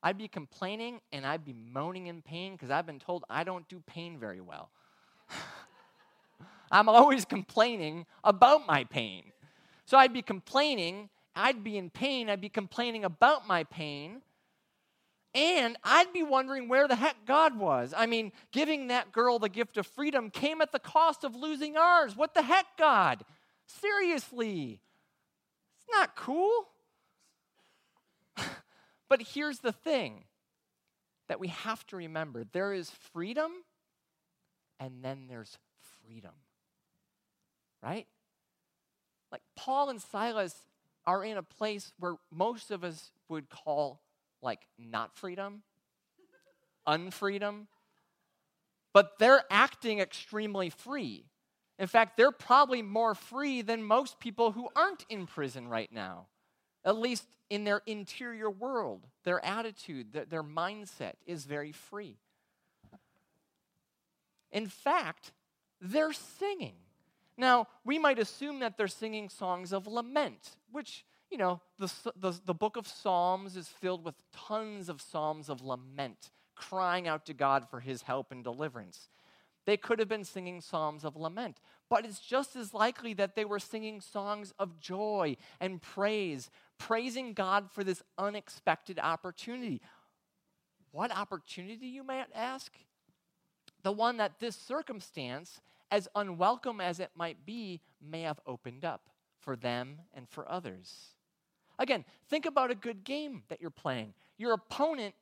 I'd 0.02 0.18
be 0.18 0.28
complaining 0.28 1.00
and 1.12 1.24
I'd 1.24 1.44
be 1.44 1.52
moaning 1.52 2.08
in 2.08 2.22
pain 2.22 2.52
because 2.52 2.70
I've 2.70 2.86
been 2.86 2.98
told 2.98 3.24
I 3.30 3.44
don't 3.44 3.68
do 3.68 3.80
pain 3.86 4.18
very 4.18 4.40
well. 4.40 4.70
I'm 6.72 6.88
always 6.88 7.24
complaining 7.24 8.06
about 8.24 8.66
my 8.66 8.84
pain. 8.84 9.24
So 9.84 9.96
I'd 9.96 10.12
be 10.12 10.22
complaining, 10.22 11.08
I'd 11.36 11.62
be 11.62 11.78
in 11.78 11.88
pain, 11.90 12.28
I'd 12.28 12.40
be 12.40 12.48
complaining 12.48 13.04
about 13.04 13.46
my 13.46 13.64
pain. 13.64 14.22
And 15.34 15.78
I'd 15.82 16.12
be 16.12 16.22
wondering 16.22 16.68
where 16.68 16.86
the 16.86 16.96
heck 16.96 17.24
God 17.24 17.58
was. 17.58 17.94
I 17.96 18.04
mean, 18.04 18.32
giving 18.52 18.88
that 18.88 19.12
girl 19.12 19.38
the 19.38 19.48
gift 19.48 19.78
of 19.78 19.86
freedom 19.86 20.30
came 20.30 20.60
at 20.60 20.72
the 20.72 20.78
cost 20.78 21.24
of 21.24 21.34
losing 21.34 21.76
ours. 21.76 22.14
What 22.14 22.34
the 22.34 22.42
heck, 22.42 22.66
God? 22.76 23.24
Seriously. 23.66 24.80
It's 25.78 25.86
not 25.90 26.16
cool. 26.16 26.66
But 29.12 29.20
here's 29.20 29.58
the 29.58 29.72
thing 29.72 30.24
that 31.28 31.38
we 31.38 31.48
have 31.48 31.86
to 31.86 31.96
remember 31.96 32.44
there 32.44 32.72
is 32.72 32.90
freedom, 33.12 33.52
and 34.80 35.04
then 35.04 35.26
there's 35.28 35.58
freedom. 36.00 36.30
Right? 37.82 38.06
Like 39.30 39.42
Paul 39.54 39.90
and 39.90 40.00
Silas 40.00 40.54
are 41.04 41.22
in 41.22 41.36
a 41.36 41.42
place 41.42 41.92
where 41.98 42.14
most 42.30 42.70
of 42.70 42.84
us 42.84 43.10
would 43.28 43.50
call 43.50 44.00
like 44.40 44.60
not 44.78 45.14
freedom, 45.14 45.62
unfreedom, 46.88 47.66
but 48.94 49.18
they're 49.18 49.44
acting 49.50 49.98
extremely 49.98 50.70
free. 50.70 51.26
In 51.78 51.86
fact, 51.86 52.16
they're 52.16 52.32
probably 52.32 52.80
more 52.80 53.14
free 53.14 53.60
than 53.60 53.84
most 53.84 54.20
people 54.20 54.52
who 54.52 54.70
aren't 54.74 55.04
in 55.10 55.26
prison 55.26 55.68
right 55.68 55.92
now, 55.92 56.28
at 56.84 56.98
least 56.98 57.26
in 57.50 57.64
their 57.64 57.82
interior 57.86 58.50
world. 58.50 59.06
Their 59.24 59.44
attitude, 59.44 60.12
their, 60.12 60.24
their 60.24 60.42
mindset 60.42 61.14
is 61.26 61.44
very 61.44 61.72
free. 61.72 62.16
In 64.50 64.66
fact, 64.66 65.32
they're 65.80 66.12
singing. 66.12 66.74
Now, 67.36 67.68
we 67.84 67.98
might 67.98 68.18
assume 68.18 68.60
that 68.60 68.76
they're 68.76 68.88
singing 68.88 69.28
songs 69.28 69.72
of 69.72 69.86
lament, 69.86 70.56
which 70.70 71.04
you 71.32 71.38
know, 71.38 71.62
the, 71.78 71.90
the, 72.14 72.38
the 72.44 72.54
book 72.54 72.76
of 72.76 72.86
Psalms 72.86 73.56
is 73.56 73.66
filled 73.66 74.04
with 74.04 74.14
tons 74.34 74.90
of 74.90 75.00
psalms 75.00 75.48
of 75.48 75.62
lament, 75.62 76.30
crying 76.54 77.08
out 77.08 77.24
to 77.24 77.32
God 77.32 77.66
for 77.70 77.80
his 77.80 78.02
help 78.02 78.30
and 78.30 78.44
deliverance. 78.44 79.08
They 79.64 79.78
could 79.78 79.98
have 79.98 80.08
been 80.08 80.24
singing 80.24 80.60
psalms 80.60 81.04
of 81.04 81.16
lament, 81.16 81.58
but 81.92 82.06
it's 82.06 82.20
just 82.20 82.56
as 82.56 82.72
likely 82.72 83.12
that 83.12 83.36
they 83.36 83.44
were 83.44 83.58
singing 83.58 84.00
songs 84.00 84.54
of 84.58 84.80
joy 84.80 85.36
and 85.60 85.82
praise, 85.82 86.48
praising 86.78 87.34
God 87.34 87.70
for 87.70 87.84
this 87.84 88.02
unexpected 88.16 88.98
opportunity. 88.98 89.82
What 90.90 91.14
opportunity, 91.14 91.88
you 91.88 92.02
might 92.02 92.28
ask? 92.34 92.72
The 93.82 93.92
one 93.92 94.16
that 94.16 94.40
this 94.40 94.56
circumstance, 94.56 95.60
as 95.90 96.08
unwelcome 96.14 96.80
as 96.80 96.98
it 96.98 97.10
might 97.14 97.44
be, 97.44 97.82
may 98.00 98.22
have 98.22 98.40
opened 98.46 98.86
up 98.86 99.10
for 99.38 99.54
them 99.54 99.98
and 100.14 100.26
for 100.26 100.50
others. 100.50 100.94
Again, 101.78 102.06
think 102.30 102.46
about 102.46 102.70
a 102.70 102.74
good 102.74 103.04
game 103.04 103.42
that 103.50 103.60
you're 103.60 103.68
playing. 103.68 104.14
Your 104.38 104.54
opponent 104.54 105.14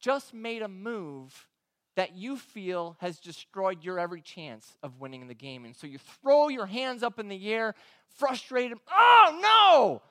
just 0.00 0.34
made 0.34 0.60
a 0.60 0.68
move 0.68 1.48
that 1.96 2.14
you 2.14 2.36
feel 2.36 2.96
has 3.00 3.18
destroyed 3.18 3.84
your 3.84 3.98
every 3.98 4.20
chance 4.20 4.76
of 4.82 5.00
winning 5.00 5.26
the 5.28 5.34
game. 5.34 5.64
And 5.64 5.76
so 5.76 5.86
you 5.86 5.98
throw 5.98 6.48
your 6.48 6.66
hands 6.66 7.02
up 7.02 7.18
in 7.18 7.28
the 7.28 7.52
air, 7.52 7.74
frustrated. 8.16 8.78
Oh, 8.90 9.38
no! 9.42 10.02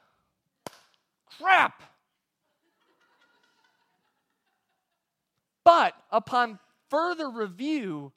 Crap! 1.37 1.81
But 5.63 5.93
upon 6.11 6.59
further 6.89 7.29
review, 7.29 8.11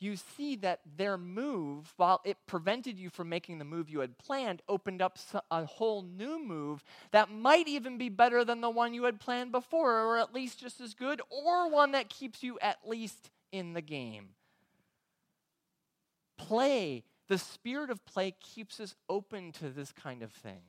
you 0.00 0.16
see 0.16 0.56
that 0.56 0.80
their 0.96 1.18
move, 1.18 1.92
while 1.96 2.20
it 2.24 2.36
prevented 2.46 2.98
you 2.98 3.10
from 3.10 3.28
making 3.28 3.58
the 3.58 3.64
move 3.64 3.90
you 3.90 4.00
had 4.00 4.18
planned, 4.18 4.62
opened 4.68 5.02
up 5.02 5.18
a 5.50 5.64
whole 5.64 6.02
new 6.02 6.42
move 6.42 6.84
that 7.10 7.30
might 7.30 7.66
even 7.66 7.98
be 7.98 8.08
better 8.08 8.44
than 8.44 8.60
the 8.60 8.70
one 8.70 8.94
you 8.94 9.04
had 9.04 9.18
planned 9.20 9.50
before, 9.50 10.00
or 10.00 10.18
at 10.18 10.34
least 10.34 10.60
just 10.60 10.80
as 10.80 10.94
good, 10.94 11.20
or 11.30 11.68
one 11.70 11.92
that 11.92 12.08
keeps 12.08 12.42
you 12.42 12.58
at 12.60 12.78
least 12.86 13.30
in 13.50 13.72
the 13.72 13.82
game. 13.82 14.28
Play, 16.36 17.02
the 17.26 17.38
spirit 17.38 17.90
of 17.90 18.04
play 18.06 18.34
keeps 18.40 18.78
us 18.78 18.94
open 19.08 19.52
to 19.52 19.68
this 19.70 19.92
kind 19.92 20.22
of 20.22 20.32
thing. 20.32 20.62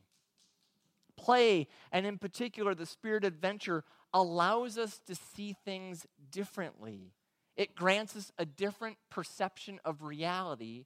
Play, 1.16 1.68
and 1.92 2.06
in 2.06 2.18
particular, 2.18 2.74
the 2.74 2.86
spirit 2.86 3.24
of 3.24 3.34
adventure, 3.34 3.84
allows 4.14 4.78
us 4.78 5.00
to 5.06 5.14
see 5.14 5.56
things 5.66 6.08
differently 6.32 7.14
it 7.60 7.76
grants 7.76 8.16
us 8.16 8.32
a 8.38 8.46
different 8.46 8.96
perception 9.10 9.82
of 9.84 10.02
reality 10.02 10.86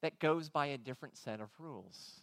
that 0.00 0.20
goes 0.20 0.48
by 0.48 0.66
a 0.66 0.78
different 0.78 1.16
set 1.18 1.40
of 1.40 1.48
rules. 1.58 2.22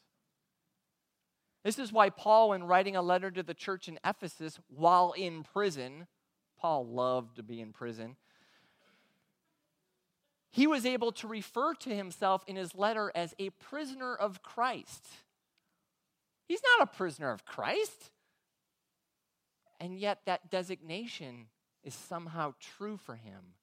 This 1.66 1.78
is 1.78 1.92
why 1.92 2.10
Paul, 2.10 2.54
in 2.54 2.64
writing 2.64 2.96
a 2.96 3.02
letter 3.02 3.30
to 3.30 3.44
the 3.44 3.54
church 3.54 3.90
in 3.90 4.00
Ephesus 4.06 4.58
while 4.70 5.12
in 5.12 5.44
prison, 5.44 6.08
Paul 6.58 6.88
loved 6.88 7.36
to 7.36 7.44
be 7.44 7.60
in 7.60 7.74
prison, 7.74 8.16
he 10.50 10.66
was 10.66 10.86
able 10.86 11.12
to 11.12 11.28
refer 11.28 11.74
to 11.76 11.94
himself 11.94 12.46
in 12.48 12.56
his 12.56 12.76
letter 12.76 13.12
as 13.14 13.36
a 13.40 13.50
prisoner 13.50 14.16
of 14.16 14.42
Christ. 14.42 15.06
He's 16.48 16.62
not 16.78 16.88
a 16.88 16.96
prisoner 16.98 17.32
of 17.32 17.44
Christ. 17.44 18.10
And 19.82 20.00
yet, 20.00 20.22
that 20.26 20.50
designation 20.50 21.48
is 21.84 21.94
somehow 21.94 22.54
true 22.60 22.98
for 22.98 23.16
him. 23.16 23.56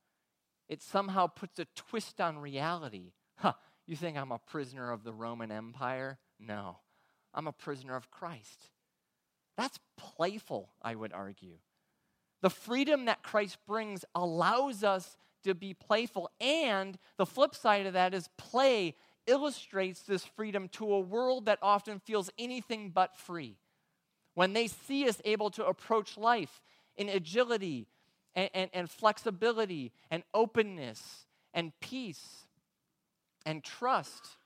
It 0.69 0.83
somehow 0.83 1.27
puts 1.29 1.59
a 1.59 1.67
twist 1.75 2.21
on 2.21 2.39
reality. 2.39 3.13
Huh, 3.37 3.53
you 3.87 3.97
think 3.97 4.17
I'm 4.17 4.33
a 4.33 4.39
prisoner 4.39 4.91
of 4.91 5.05
the 5.05 5.13
Roman 5.13 5.53
Empire? 5.53 6.19
No, 6.41 6.79
I'm 7.33 7.47
a 7.47 7.53
prisoner 7.53 7.95
of 7.97 8.11
Christ. 8.11 8.71
That's 9.57 9.79
playful, 9.97 10.71
I 10.83 10.95
would 10.95 11.13
argue. 11.13 11.59
The 12.43 12.51
freedom 12.51 13.07
that 13.07 13.23
Christ 13.23 13.59
brings 13.67 14.05
allows 14.15 14.85
us 14.85 15.17
to 15.45 15.55
be 15.55 15.73
playful, 15.75 16.31
and 16.41 16.99
the 17.17 17.27
flip 17.27 17.55
side 17.55 17.87
of 17.87 17.93
that 17.95 18.13
is 18.13 18.29
play 18.37 18.97
illustrates 19.27 20.03
this 20.03 20.25
freedom 20.25 20.69
to 20.69 20.93
a 20.93 21.01
world 21.01 21.47
that 21.47 21.59
often 21.63 21.99
feels 21.99 22.31
anything 22.39 22.91
but 22.91 23.17
free. 23.17 23.57
When 24.35 24.53
they 24.53 24.67
see 24.67 25.09
us 25.09 25.21
able 25.25 25.51
to 25.51 25.67
approach 25.67 26.19
life 26.19 26.61
in 26.97 27.09
agility 27.09 27.89
and, 28.37 28.51
and, 28.55 28.71
and 28.73 28.91
flexibility 28.91 29.93
and 30.11 30.23
openness 30.35 31.27
and 31.55 31.73
peace 31.81 32.47
and 33.47 33.65
trust. 33.65 34.37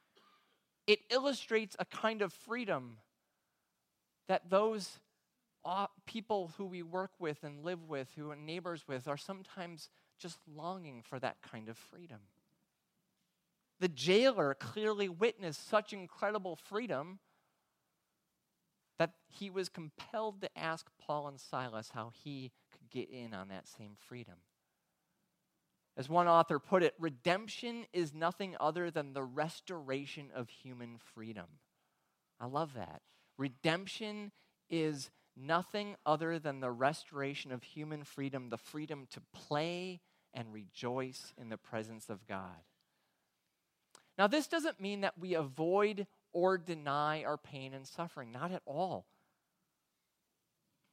It 0.87 1.00
illustrates 1.11 1.76
a 1.79 1.85
kind 1.85 2.22
of 2.22 2.33
freedom 2.33 2.98
that 4.29 4.48
those 4.48 5.00
uh, 5.64 5.88
people 6.07 6.53
who 6.57 6.64
we 6.64 6.83
work 6.83 7.11
with 7.18 7.42
and 7.42 7.64
live 7.64 7.88
with, 7.88 8.09
who 8.16 8.31
are 8.31 8.37
neighbors 8.37 8.85
with, 8.88 9.09
are 9.09 9.16
sometimes 9.16 9.90
just 10.18 10.38
longing 10.55 11.03
for 11.03 11.18
that 11.18 11.37
kind 11.42 11.68
of 11.68 11.76
freedom. 11.76 12.20
The 13.81 13.88
jailer 13.88 14.55
clearly 14.55 15.09
witnessed 15.09 15.68
such 15.68 15.92
incredible 15.92 16.57
freedom 16.57 17.18
that 18.98 19.14
he 19.29 19.48
was 19.48 19.70
compelled 19.70 20.42
to 20.42 20.59
ask 20.59 20.87
Paul 21.00 21.29
and 21.29 21.40
Silas 21.40 21.90
how 21.94 22.12
he 22.22 22.53
get 22.90 23.11
in 23.11 23.35
on 23.35 23.48
that 23.48 23.68
same 23.68 23.92
freedom. 24.09 24.37
As 25.96 26.09
one 26.09 26.29
author 26.29 26.59
put 26.59 26.83
it, 26.83 26.94
redemption 26.98 27.85
is 27.92 28.14
nothing 28.14 28.57
other 28.61 28.90
than 28.90 29.12
the 29.12 29.22
restoration 29.22 30.29
of 30.35 30.48
human 30.48 30.98
freedom. 31.14 31.46
I 32.40 32.46
love 32.46 32.74
that. 32.74 33.03
Redemption 33.37 34.33
is 34.68 35.11
nothing 35.37 35.96
other 36.07 36.38
than 36.38 36.61
the 36.61 36.70
restoration 36.70 37.53
of 37.53 37.62
human 37.62 38.05
freedom, 38.05 38.48
the 38.48 38.57
freedom 38.57 39.07
to 39.11 39.20
play 39.33 40.00
and 40.33 40.53
rejoice 40.53 41.33
in 41.37 41.48
the 41.48 41.59
presence 41.59 42.09
of 42.09 42.26
God. 42.26 42.64
Now, 44.16 44.26
this 44.26 44.46
doesn't 44.46 44.81
mean 44.81 45.00
that 45.00 45.18
we 45.18 45.35
avoid 45.35 46.07
or 46.33 46.59
deny 46.59 47.24
our 47.24 47.37
pain 47.37 47.74
and 47.74 47.87
suffering, 47.87 48.31
not 48.31 48.53
at 48.53 48.62
all. 48.66 49.07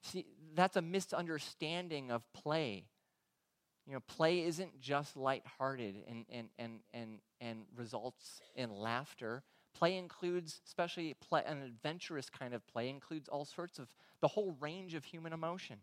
See, 0.01 0.25
that's 0.55 0.75
a 0.75 0.81
misunderstanding 0.81 2.11
of 2.11 2.21
play. 2.33 2.85
You 3.85 3.93
know, 3.93 3.99
play 4.01 4.43
isn't 4.43 4.79
just 4.81 5.15
lighthearted 5.15 6.03
and, 6.09 6.25
and, 6.29 6.49
and, 6.59 6.79
and, 6.93 7.19
and 7.39 7.59
results 7.75 8.41
in 8.55 8.69
laughter. 8.69 9.43
Play 9.73 9.97
includes, 9.97 10.59
especially 10.65 11.13
play, 11.13 11.43
an 11.45 11.61
adventurous 11.61 12.29
kind 12.29 12.53
of 12.53 12.65
play, 12.67 12.89
includes 12.89 13.29
all 13.29 13.45
sorts 13.45 13.79
of, 13.79 13.87
the 14.19 14.27
whole 14.27 14.55
range 14.59 14.93
of 14.93 15.05
human 15.05 15.31
emotion. 15.31 15.77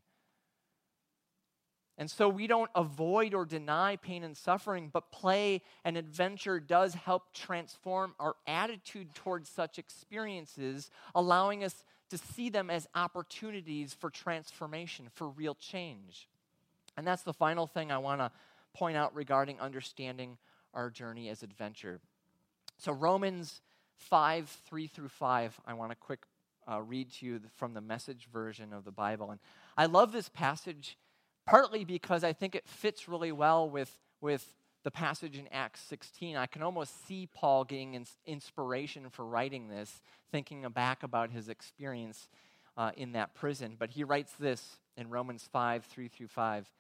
And 1.97 2.11
so 2.11 2.29
we 2.29 2.49
don't 2.49 2.71
avoid 2.75 3.35
or 3.35 3.45
deny 3.45 3.97
pain 3.97 4.25
and 4.25 4.37
suffering, 4.37 4.91
but 4.93 5.13
play 5.13 5.63
and 5.85 5.97
adventure 5.97 6.59
does 6.59 6.95
help 6.95 7.33
transform 7.33 8.15
our 8.19 8.35
attitude 8.47 9.15
towards 9.15 9.49
such 9.49 9.79
experiences, 9.79 10.91
allowing 11.15 11.63
us 11.63 11.85
to 12.15 12.27
see 12.35 12.49
them 12.49 12.71
as 12.71 12.87
opportunities 12.95 13.93
for 13.93 14.09
transformation, 14.09 15.07
for 15.13 15.29
real 15.29 15.55
change. 15.55 16.29
And 16.97 17.05
that's 17.05 17.23
the 17.23 17.33
final 17.33 17.67
thing 17.67 17.91
I 17.91 17.99
want 17.99 18.21
to 18.21 18.31
point 18.73 18.97
out 18.97 19.15
regarding 19.15 19.59
understanding 19.59 20.39
our 20.73 20.91
journey 20.91 21.29
as 21.29 21.43
adventure. 21.43 22.01
So, 22.79 22.93
Romans 22.93 23.61
5 23.97 24.49
3 24.49 24.87
through 24.87 25.09
5, 25.09 25.61
I 25.67 25.75
want 25.75 25.91
to 25.91 25.97
quick 25.97 26.21
uh, 26.71 26.81
read 26.83 27.11
to 27.15 27.27
you 27.27 27.41
from 27.57 27.75
the 27.75 27.81
message 27.81 28.29
version 28.33 28.73
of 28.73 28.85
the 28.85 28.93
Bible. 28.93 29.31
And 29.31 29.41
I 29.77 29.87
love 29.87 30.13
this 30.13 30.29
passage 30.29 30.97
partly 31.47 31.85
because 31.85 32.23
I 32.23 32.33
think 32.33 32.55
it 32.55 32.67
fits 32.67 33.09
really 33.09 33.33
well 33.33 33.69
with, 33.69 33.93
with 34.21 34.55
the 34.85 34.91
passage 34.91 35.39
in 35.39 35.49
Acts 35.51 35.81
16. 35.81 36.37
I 36.37 36.47
can 36.47 36.63
almost 36.63 37.07
see 37.07 37.27
Paul 37.35 37.65
getting 37.65 37.95
ins- 37.95 38.17
inspiration 38.27 39.09
for 39.11 39.25
writing 39.25 39.69
this, 39.69 40.03
thinking 40.31 40.67
back 40.69 41.03
about 41.03 41.31
his 41.31 41.49
experience 41.49 42.29
uh, 42.77 42.91
in 42.97 43.13
that 43.13 43.35
prison. 43.35 43.77
But 43.79 43.91
he 43.91 44.05
writes 44.05 44.33
this 44.39 44.77
in 44.97 45.09
Romans 45.09 45.49
5 45.51 45.85
3 45.85 46.09
through 46.09 46.29
5. 46.29 46.71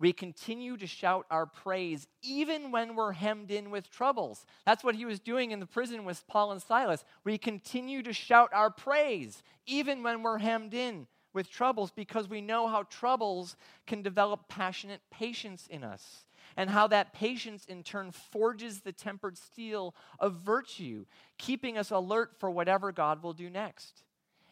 We 0.00 0.12
continue 0.12 0.76
to 0.76 0.86
shout 0.86 1.26
our 1.28 1.46
praise 1.46 2.06
even 2.22 2.70
when 2.70 2.94
we're 2.94 3.12
hemmed 3.12 3.50
in 3.50 3.70
with 3.70 3.90
troubles. 3.90 4.46
That's 4.64 4.84
what 4.84 4.94
he 4.94 5.04
was 5.04 5.18
doing 5.18 5.50
in 5.50 5.58
the 5.58 5.66
prison 5.66 6.04
with 6.04 6.24
Paul 6.28 6.52
and 6.52 6.62
Silas. 6.62 7.04
We 7.24 7.36
continue 7.36 8.02
to 8.02 8.12
shout 8.12 8.50
our 8.52 8.70
praise 8.70 9.42
even 9.66 10.04
when 10.04 10.22
we're 10.22 10.38
hemmed 10.38 10.72
in 10.72 11.08
with 11.32 11.50
troubles 11.50 11.90
because 11.90 12.28
we 12.28 12.40
know 12.40 12.68
how 12.68 12.84
troubles 12.84 13.56
can 13.86 14.02
develop 14.02 14.48
passionate 14.48 15.00
patience 15.10 15.66
in 15.68 15.82
us 15.82 16.24
and 16.58 16.68
how 16.68 16.86
that 16.88 17.14
patience 17.14 17.64
in 17.64 17.82
turn 17.82 18.12
forges 18.12 18.80
the 18.80 18.92
tempered 18.92 19.38
steel 19.38 19.94
of 20.20 20.34
virtue, 20.34 21.06
keeping 21.38 21.78
us 21.78 21.90
alert 21.90 22.32
for 22.38 22.50
whatever 22.50 22.92
God 22.92 23.22
will 23.22 23.32
do 23.32 23.48
next. 23.48 24.02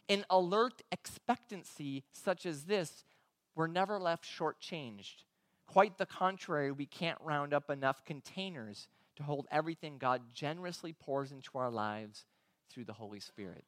In 0.07 0.25
alert 0.27 0.81
expectancy 0.91 2.03
such 2.11 2.47
as 2.47 2.63
this, 2.63 3.05
we're 3.53 3.67
never 3.67 3.99
left 3.99 4.25
shortchanged 4.25 5.25
Quite 5.67 5.97
the 5.97 6.05
contrary, 6.05 6.71
we 6.71 6.85
can't 6.85 7.19
round 7.21 7.53
up 7.53 7.69
enough 7.69 8.03
containers 8.05 8.87
to 9.17 9.23
hold 9.23 9.47
everything 9.51 9.97
God 9.97 10.21
generously 10.33 10.93
pours 10.93 11.31
into 11.31 11.57
our 11.57 11.69
lives 11.69 12.25
through 12.69 12.85
the 12.85 12.93
Holy 12.93 13.19
Spirit. 13.19 13.65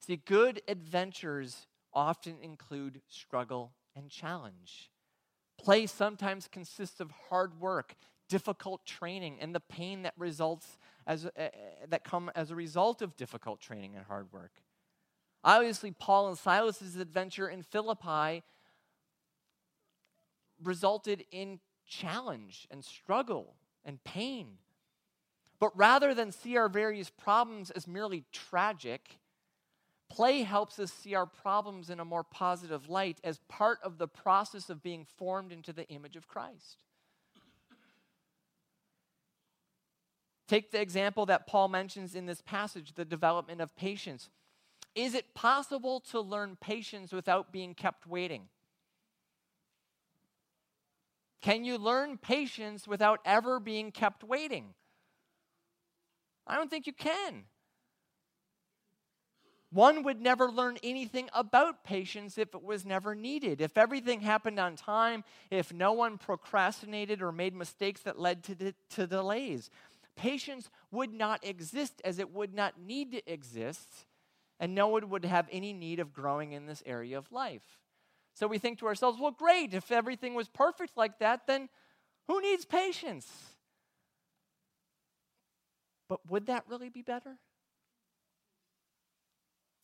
See, 0.00 0.16
good 0.16 0.60
adventures 0.68 1.66
often 1.94 2.36
include 2.42 3.00
struggle 3.08 3.72
and 3.96 4.10
challenge. 4.10 4.90
Play 5.58 5.86
sometimes 5.86 6.48
consists 6.48 7.00
of 7.00 7.10
hard 7.28 7.60
work, 7.60 7.94
difficult 8.28 8.84
training, 8.84 9.38
and 9.40 9.54
the 9.54 9.60
pain 9.60 10.02
that 10.02 10.14
results 10.16 10.78
as 11.06 11.26
uh, 11.26 11.48
that 11.88 12.04
come 12.04 12.30
as 12.34 12.50
a 12.50 12.54
result 12.54 13.02
of 13.02 13.16
difficult 13.16 13.60
training 13.60 13.96
and 13.96 14.04
hard 14.06 14.32
work. 14.32 14.52
Obviously, 15.42 15.90
Paul 15.90 16.28
and 16.28 16.38
Silas's 16.38 16.96
adventure 16.96 17.48
in 17.48 17.62
Philippi 17.62 18.42
resulted 20.62 21.24
in 21.30 21.60
challenge 21.86 22.66
and 22.70 22.84
struggle 22.84 23.54
and 23.84 24.02
pain. 24.04 24.58
But 25.60 25.76
rather 25.76 26.14
than 26.14 26.32
see 26.32 26.56
our 26.56 26.68
various 26.68 27.10
problems 27.10 27.70
as 27.70 27.86
merely 27.86 28.24
tragic, 28.32 29.18
play 30.10 30.42
helps 30.42 30.78
us 30.78 30.92
see 30.92 31.14
our 31.14 31.26
problems 31.26 31.90
in 31.90 32.00
a 32.00 32.04
more 32.04 32.22
positive 32.22 32.88
light 32.88 33.18
as 33.24 33.38
part 33.48 33.78
of 33.82 33.98
the 33.98 34.08
process 34.08 34.70
of 34.70 34.82
being 34.82 35.06
formed 35.16 35.52
into 35.52 35.72
the 35.72 35.88
image 35.88 36.16
of 36.16 36.28
Christ. 36.28 36.78
Take 40.46 40.70
the 40.70 40.80
example 40.80 41.26
that 41.26 41.46
Paul 41.46 41.68
mentions 41.68 42.14
in 42.14 42.26
this 42.26 42.42
passage 42.42 42.94
the 42.94 43.04
development 43.04 43.60
of 43.60 43.74
patience. 43.76 44.28
Is 44.94 45.14
it 45.14 45.34
possible 45.34 46.00
to 46.10 46.20
learn 46.20 46.56
patience 46.60 47.12
without 47.12 47.50
being 47.50 47.74
kept 47.74 48.06
waiting? 48.06 48.48
Can 51.40 51.64
you 51.64 51.76
learn 51.76 52.18
patience 52.18 52.86
without 52.86 53.20
ever 53.24 53.58
being 53.58 53.90
kept 53.90 54.22
waiting? 54.22 54.74
I 56.46 56.56
don't 56.56 56.70
think 56.70 56.86
you 56.86 56.92
can. 56.92 57.44
One 59.74 60.04
would 60.04 60.20
never 60.20 60.52
learn 60.52 60.78
anything 60.84 61.28
about 61.34 61.82
patience 61.82 62.38
if 62.38 62.54
it 62.54 62.62
was 62.62 62.86
never 62.86 63.16
needed. 63.16 63.60
If 63.60 63.76
everything 63.76 64.20
happened 64.20 64.60
on 64.60 64.76
time, 64.76 65.24
if 65.50 65.72
no 65.72 65.92
one 65.92 66.16
procrastinated 66.16 67.20
or 67.20 67.32
made 67.32 67.56
mistakes 67.56 68.00
that 68.02 68.16
led 68.16 68.44
to, 68.44 68.54
de- 68.54 68.74
to 68.90 69.08
delays, 69.08 69.70
patience 70.14 70.70
would 70.92 71.12
not 71.12 71.44
exist 71.44 72.00
as 72.04 72.20
it 72.20 72.30
would 72.32 72.54
not 72.54 72.78
need 72.78 73.10
to 73.12 73.32
exist, 73.32 74.06
and 74.60 74.76
no 74.76 74.86
one 74.86 75.10
would 75.10 75.24
have 75.24 75.48
any 75.50 75.72
need 75.72 75.98
of 75.98 76.12
growing 76.12 76.52
in 76.52 76.66
this 76.66 76.84
area 76.86 77.18
of 77.18 77.32
life. 77.32 77.80
So 78.34 78.46
we 78.46 78.58
think 78.58 78.78
to 78.78 78.86
ourselves, 78.86 79.18
well, 79.20 79.32
great, 79.32 79.74
if 79.74 79.90
everything 79.90 80.34
was 80.34 80.48
perfect 80.48 80.96
like 80.96 81.18
that, 81.18 81.48
then 81.48 81.68
who 82.28 82.40
needs 82.40 82.64
patience? 82.64 83.26
But 86.08 86.20
would 86.30 86.46
that 86.46 86.62
really 86.68 86.90
be 86.90 87.02
better? 87.02 87.38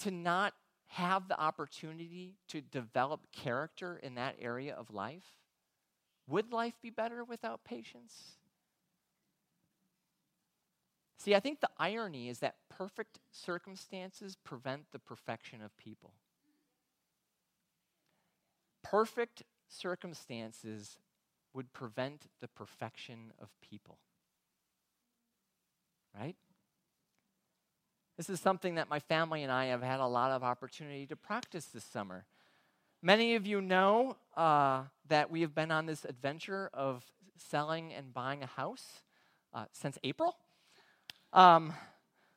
To 0.01 0.11
not 0.11 0.55
have 0.87 1.29
the 1.29 1.39
opportunity 1.39 2.37
to 2.49 2.61
develop 2.61 3.31
character 3.33 4.01
in 4.03 4.15
that 4.17 4.37
area 4.41 4.75
of 4.75 4.93
life? 4.93 5.37
Would 6.27 6.53
life 6.53 6.75
be 6.83 6.91
better 6.91 7.25
without 7.25 7.65
patience? 7.65 8.37
See, 11.19 11.35
I 11.35 11.41
think 11.41 11.61
the 11.61 11.71
irony 11.79 12.29
is 12.29 12.39
that 12.39 12.57
perfect 12.69 13.19
circumstances 13.31 14.37
prevent 14.43 14.91
the 14.91 14.99
perfection 14.99 15.61
of 15.61 15.77
people 15.77 16.13
perfect 18.91 19.45
circumstances 19.69 20.99
would 21.55 21.73
prevent 21.73 22.27
the 22.41 22.49
perfection 22.49 23.33
of 23.41 23.49
people. 23.61 23.99
Right? 26.19 26.37
This 28.21 28.29
is 28.29 28.39
something 28.39 28.75
that 28.75 28.91
my 28.91 28.99
family 28.99 29.45
and 29.45 29.51
I 29.51 29.69
have 29.69 29.83
had 29.83 29.99
a 29.99 30.07
lot 30.07 30.31
of 30.31 30.43
opportunity 30.43 31.07
to 31.07 31.17
practice 31.17 31.65
this 31.65 31.85
summer. 31.85 32.27
Many 33.01 33.35
of 33.35 33.47
you 33.47 33.63
know 33.63 34.15
uh, 34.37 34.83
that 35.09 35.31
we 35.31 35.41
have 35.41 35.55
been 35.55 35.71
on 35.71 35.87
this 35.87 36.05
adventure 36.05 36.69
of 36.75 37.03
selling 37.39 37.95
and 37.95 38.13
buying 38.13 38.43
a 38.43 38.47
house 38.47 39.01
uh, 39.55 39.65
since 39.73 39.97
April. 40.05 40.37
Um, 41.33 41.73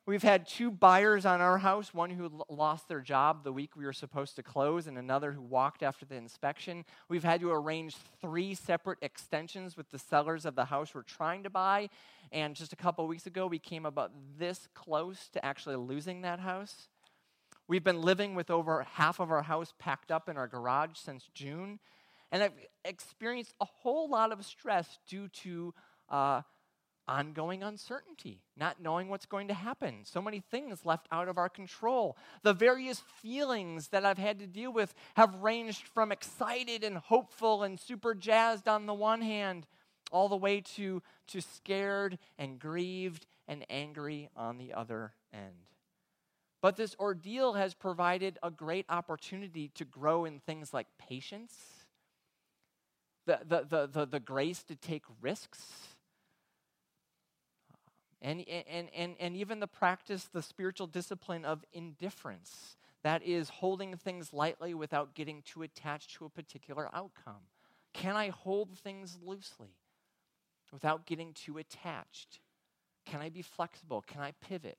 We've 0.05 0.21
had 0.21 0.45
two 0.45 0.69
buyers 0.69 1.25
on 1.25 1.39
our 1.39 1.57
house 1.57 1.93
one 1.93 2.09
who 2.09 2.43
lost 2.49 2.89
their 2.89 2.99
job 2.99 3.45
the 3.45 3.53
week 3.53 3.77
we 3.77 3.85
were 3.85 3.93
supposed 3.93 4.35
to 4.35 4.43
close, 4.43 4.87
and 4.87 4.97
another 4.97 5.31
who 5.31 5.41
walked 5.41 5.81
after 5.81 6.05
the 6.05 6.15
inspection. 6.15 6.83
We've 7.07 7.23
had 7.23 7.39
to 7.39 7.51
arrange 7.51 7.95
three 8.19 8.53
separate 8.53 8.99
extensions 9.01 9.77
with 9.77 9.89
the 9.91 9.97
sellers 9.97 10.45
of 10.45 10.55
the 10.55 10.65
house 10.65 10.93
we're 10.93 11.03
trying 11.03 11.43
to 11.43 11.49
buy. 11.49 11.87
And 12.33 12.53
just 12.53 12.73
a 12.73 12.75
couple 12.75 13.07
weeks 13.07 13.27
ago, 13.27 13.47
we 13.47 13.59
came 13.59 13.85
about 13.85 14.11
this 14.37 14.67
close 14.73 15.29
to 15.29 15.45
actually 15.45 15.77
losing 15.77 16.23
that 16.23 16.41
house. 16.41 16.89
We've 17.69 17.83
been 17.83 18.01
living 18.01 18.35
with 18.35 18.51
over 18.51 18.83
half 18.83 19.21
of 19.21 19.31
our 19.31 19.43
house 19.43 19.73
packed 19.79 20.11
up 20.11 20.27
in 20.27 20.35
our 20.35 20.49
garage 20.49 20.97
since 20.97 21.29
June. 21.33 21.79
And 22.29 22.43
I've 22.43 22.51
experienced 22.83 23.53
a 23.61 23.65
whole 23.65 24.09
lot 24.09 24.33
of 24.33 24.43
stress 24.43 24.99
due 25.07 25.29
to 25.29 25.73
uh, 26.09 26.41
ongoing 27.07 27.63
uncertainty, 27.63 28.41
not 28.57 28.81
knowing 28.81 29.09
what's 29.09 29.25
going 29.25 29.47
to 29.49 29.53
happen, 29.53 30.01
so 30.03 30.21
many 30.21 30.39
things 30.39 30.85
left 30.85 31.07
out 31.11 31.27
of 31.27 31.37
our 31.37 31.49
control. 31.49 32.17
The 32.43 32.53
various 32.53 33.03
feelings 33.21 33.89
that 33.89 34.05
I've 34.05 34.17
had 34.17 34.39
to 34.39 34.47
deal 34.47 34.71
with 34.71 34.93
have 35.15 35.35
ranged 35.35 35.87
from 35.87 36.11
excited 36.11 36.83
and 36.83 36.97
hopeful 36.97 37.63
and 37.63 37.79
super 37.79 38.13
jazzed 38.13 38.67
on 38.67 38.85
the 38.85 38.93
one 38.93 39.21
hand, 39.21 39.67
all 40.11 40.29
the 40.29 40.37
way 40.37 40.61
to, 40.75 41.01
to 41.27 41.41
scared 41.41 42.17
and 42.37 42.59
grieved 42.59 43.25
and 43.47 43.65
angry 43.69 44.29
on 44.35 44.57
the 44.57 44.73
other 44.73 45.13
end. 45.33 45.67
But 46.61 46.77
this 46.77 46.95
ordeal 46.97 47.53
has 47.53 47.73
provided 47.73 48.39
a 48.41 48.49
great 48.49 48.85
opportunity 48.87 49.69
to 49.75 49.83
grow 49.83 50.23
in 50.23 50.39
things 50.39 50.73
like 50.73 50.87
patience, 50.97 51.53
the, 53.25 53.39
the, 53.45 53.65
the, 53.67 53.87
the, 53.87 54.05
the 54.05 54.19
grace 54.19 54.63
to 54.63 54.75
take 54.75 55.03
risks 55.21 55.92
and, 58.23 58.43
and, 58.47 58.87
and, 58.95 59.15
and 59.19 59.35
even 59.35 59.59
the 59.59 59.67
practice, 59.67 60.23
the 60.31 60.41
spiritual 60.41 60.87
discipline 60.87 61.43
of 61.43 61.63
indifference. 61.73 62.77
That 63.03 63.21
is 63.21 63.49
holding 63.49 63.97
things 63.97 64.31
lightly 64.31 64.73
without 64.73 65.13
getting 65.13 65.41
too 65.41 65.61
attached 65.61 66.15
to 66.15 66.25
a 66.25 66.29
particular 66.29 66.89
outcome. 66.93 67.43
Can 67.91 68.15
I 68.15 68.29
hold 68.29 68.77
things 68.79 69.17
loosely 69.21 69.75
without 70.71 71.05
getting 71.05 71.33
too 71.33 71.57
attached? 71.57 72.39
Can 73.05 73.19
I 73.19 73.27
be 73.27 73.41
flexible? 73.41 74.01
Can 74.07 74.21
I 74.21 74.31
pivot? 74.31 74.77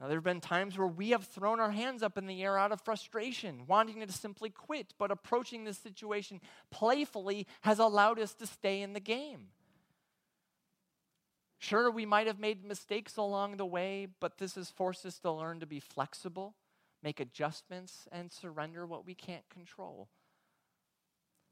Now, 0.00 0.08
there 0.08 0.16
have 0.16 0.24
been 0.24 0.40
times 0.40 0.76
where 0.76 0.88
we 0.88 1.10
have 1.10 1.24
thrown 1.24 1.60
our 1.60 1.70
hands 1.70 2.02
up 2.02 2.18
in 2.18 2.26
the 2.26 2.42
air 2.42 2.58
out 2.58 2.72
of 2.72 2.80
frustration, 2.80 3.64
wanting 3.68 4.04
to 4.04 4.10
simply 4.10 4.50
quit, 4.50 4.94
but 4.98 5.12
approaching 5.12 5.64
this 5.64 5.78
situation 5.78 6.40
playfully 6.70 7.46
has 7.60 7.78
allowed 7.78 8.18
us 8.18 8.34
to 8.34 8.46
stay 8.46 8.82
in 8.82 8.94
the 8.94 9.00
game. 9.00 9.48
Sure, 11.64 11.90
we 11.90 12.04
might 12.04 12.26
have 12.26 12.38
made 12.38 12.62
mistakes 12.62 13.16
along 13.16 13.56
the 13.56 13.64
way, 13.64 14.06
but 14.20 14.36
this 14.36 14.54
has 14.56 14.68
forced 14.68 15.06
us 15.06 15.18
to 15.20 15.32
learn 15.32 15.60
to 15.60 15.66
be 15.66 15.80
flexible, 15.80 16.56
make 17.02 17.20
adjustments, 17.20 18.06
and 18.12 18.30
surrender 18.30 18.84
what 18.84 19.06
we 19.06 19.14
can't 19.14 19.48
control. 19.48 20.10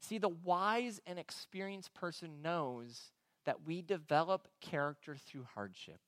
See, 0.01 0.19
the 0.19 0.29
wise 0.29 1.01
and 1.07 1.17
experienced 1.17 1.95
person 1.95 2.43
knows 2.43 3.09
that 3.45 3.65
we 3.65 3.81
develop 3.81 4.47
character 4.61 5.15
through 5.15 5.47
hardship. 5.55 5.99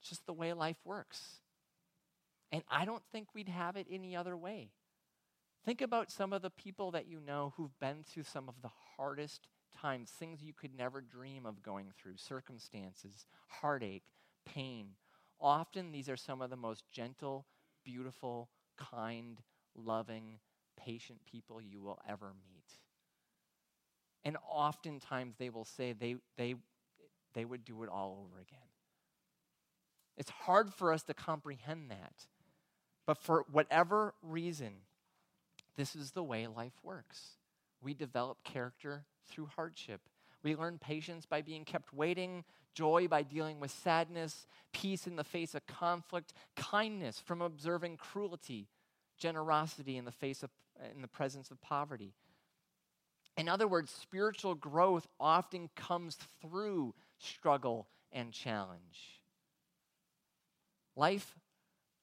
It's 0.00 0.08
just 0.08 0.26
the 0.26 0.32
way 0.32 0.52
life 0.52 0.80
works. 0.84 1.38
And 2.50 2.64
I 2.68 2.86
don't 2.86 3.04
think 3.12 3.28
we'd 3.36 3.48
have 3.48 3.76
it 3.76 3.86
any 3.88 4.16
other 4.16 4.36
way. 4.36 4.72
Think 5.64 5.80
about 5.80 6.10
some 6.10 6.32
of 6.32 6.42
the 6.42 6.50
people 6.50 6.90
that 6.90 7.06
you 7.06 7.20
know 7.20 7.52
who've 7.56 7.78
been 7.78 8.02
through 8.02 8.24
some 8.24 8.48
of 8.48 8.62
the 8.62 8.70
hardest 8.96 9.46
times, 9.80 10.10
things 10.10 10.42
you 10.42 10.52
could 10.52 10.76
never 10.76 11.00
dream 11.00 11.46
of 11.46 11.62
going 11.62 11.86
through, 11.96 12.16
circumstances, 12.16 13.26
heartache, 13.48 14.04
pain. 14.44 14.88
Often 15.40 15.92
these 15.92 16.08
are 16.08 16.16
some 16.16 16.42
of 16.42 16.50
the 16.50 16.56
most 16.56 16.84
gentle, 16.90 17.46
beautiful, 17.84 18.48
kind, 18.76 19.38
loving, 19.74 20.38
patient 20.76 21.20
people 21.30 21.60
you 21.60 21.80
will 21.80 21.98
ever 22.08 22.32
meet. 22.48 22.64
And 24.24 24.36
oftentimes 24.48 25.36
they 25.38 25.50
will 25.50 25.64
say 25.64 25.92
they, 25.92 26.16
they, 26.36 26.56
they 27.34 27.44
would 27.44 27.64
do 27.64 27.82
it 27.82 27.88
all 27.88 28.18
over 28.26 28.40
again. 28.40 28.58
It's 30.16 30.30
hard 30.30 30.72
for 30.74 30.92
us 30.92 31.02
to 31.04 31.14
comprehend 31.14 31.90
that. 31.90 32.26
But 33.06 33.16
for 33.16 33.44
whatever 33.50 34.14
reason, 34.22 34.72
this 35.76 35.96
is 35.96 36.10
the 36.10 36.22
way 36.22 36.46
life 36.46 36.78
works. 36.82 37.38
We 37.82 37.94
develop 37.94 38.42
character 38.44 39.04
through 39.28 39.46
hardship. 39.56 40.00
We 40.42 40.56
learn 40.56 40.78
patience 40.78 41.26
by 41.26 41.42
being 41.42 41.64
kept 41.64 41.92
waiting, 41.92 42.44
joy 42.74 43.08
by 43.08 43.22
dealing 43.22 43.60
with 43.60 43.70
sadness, 43.70 44.46
peace 44.72 45.06
in 45.06 45.16
the 45.16 45.24
face 45.24 45.54
of 45.54 45.66
conflict, 45.66 46.32
kindness 46.56 47.18
from 47.18 47.42
observing 47.42 47.98
cruelty, 47.98 48.68
generosity 49.18 49.96
in 49.96 50.04
the 50.04 50.12
face 50.12 50.42
of 50.42 50.50
in 50.94 51.02
the 51.02 51.08
presence 51.08 51.50
of 51.50 51.60
poverty. 51.60 52.14
In 53.36 53.48
other 53.48 53.68
words, 53.68 53.90
spiritual 53.90 54.54
growth 54.54 55.06
often 55.18 55.68
comes 55.76 56.16
through 56.40 56.94
struggle 57.18 57.86
and 58.12 58.32
challenge. 58.32 59.20
Life 60.96 61.36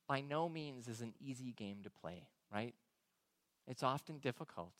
by 0.07 0.21
no 0.21 0.47
means 0.47 0.87
is 0.87 1.01
an 1.01 1.13
easy 1.19 1.51
game 1.51 1.79
to 1.83 1.89
play, 1.89 2.27
right? 2.53 2.73
It's 3.67 3.83
often 3.83 4.19
difficult. 4.19 4.73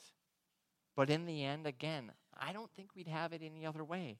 But 0.98 1.10
in 1.10 1.26
the 1.26 1.44
end, 1.44 1.64
again, 1.64 2.10
I 2.36 2.52
don't 2.52 2.72
think 2.72 2.88
we'd 2.96 3.06
have 3.06 3.32
it 3.32 3.40
any 3.40 3.64
other 3.64 3.84
way. 3.84 4.18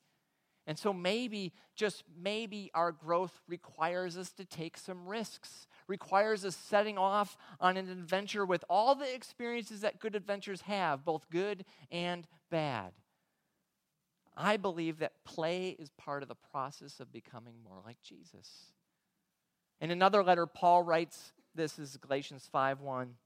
And 0.65 0.79
so 0.79 0.93
maybe, 0.93 1.53
just 1.75 2.05
maybe, 2.17 2.71
our 2.73 2.93
growth 2.93 3.41
requires 3.49 4.17
us 4.17 4.31
to 4.35 4.45
take 4.45 4.79
some 4.79 5.09
risks, 5.09 5.67
requires 5.89 6.45
us 6.45 6.55
setting 6.55 6.97
off 6.97 7.37
on 7.59 7.77
an 7.77 7.91
adventure 7.91 8.47
with 8.47 8.65
all 8.71 8.95
the 8.95 9.13
experiences 9.13 9.81
that 9.81 9.99
good 9.99 10.15
adventures 10.15 10.61
have, 10.61 11.05
both 11.05 11.29
good 11.31 11.65
and 11.91 12.29
bad. 12.49 12.93
I 14.37 14.57
believe 14.57 15.01
that 15.01 15.25
play 15.25 15.71
is 15.71 15.91
part 15.99 16.23
of 16.23 16.29
the 16.29 16.37
process 16.53 17.01
of 17.01 17.11
becoming 17.11 17.57
more 17.65 17.81
like 17.85 18.01
Jesus. 18.05 18.71
In 19.81 19.91
another 19.91 20.23
letter, 20.23 20.47
Paul 20.47 20.85
writes 20.85 21.33
this 21.57 21.77
is 21.77 21.97
Galatians 21.97 22.49
5:1. 22.55 23.17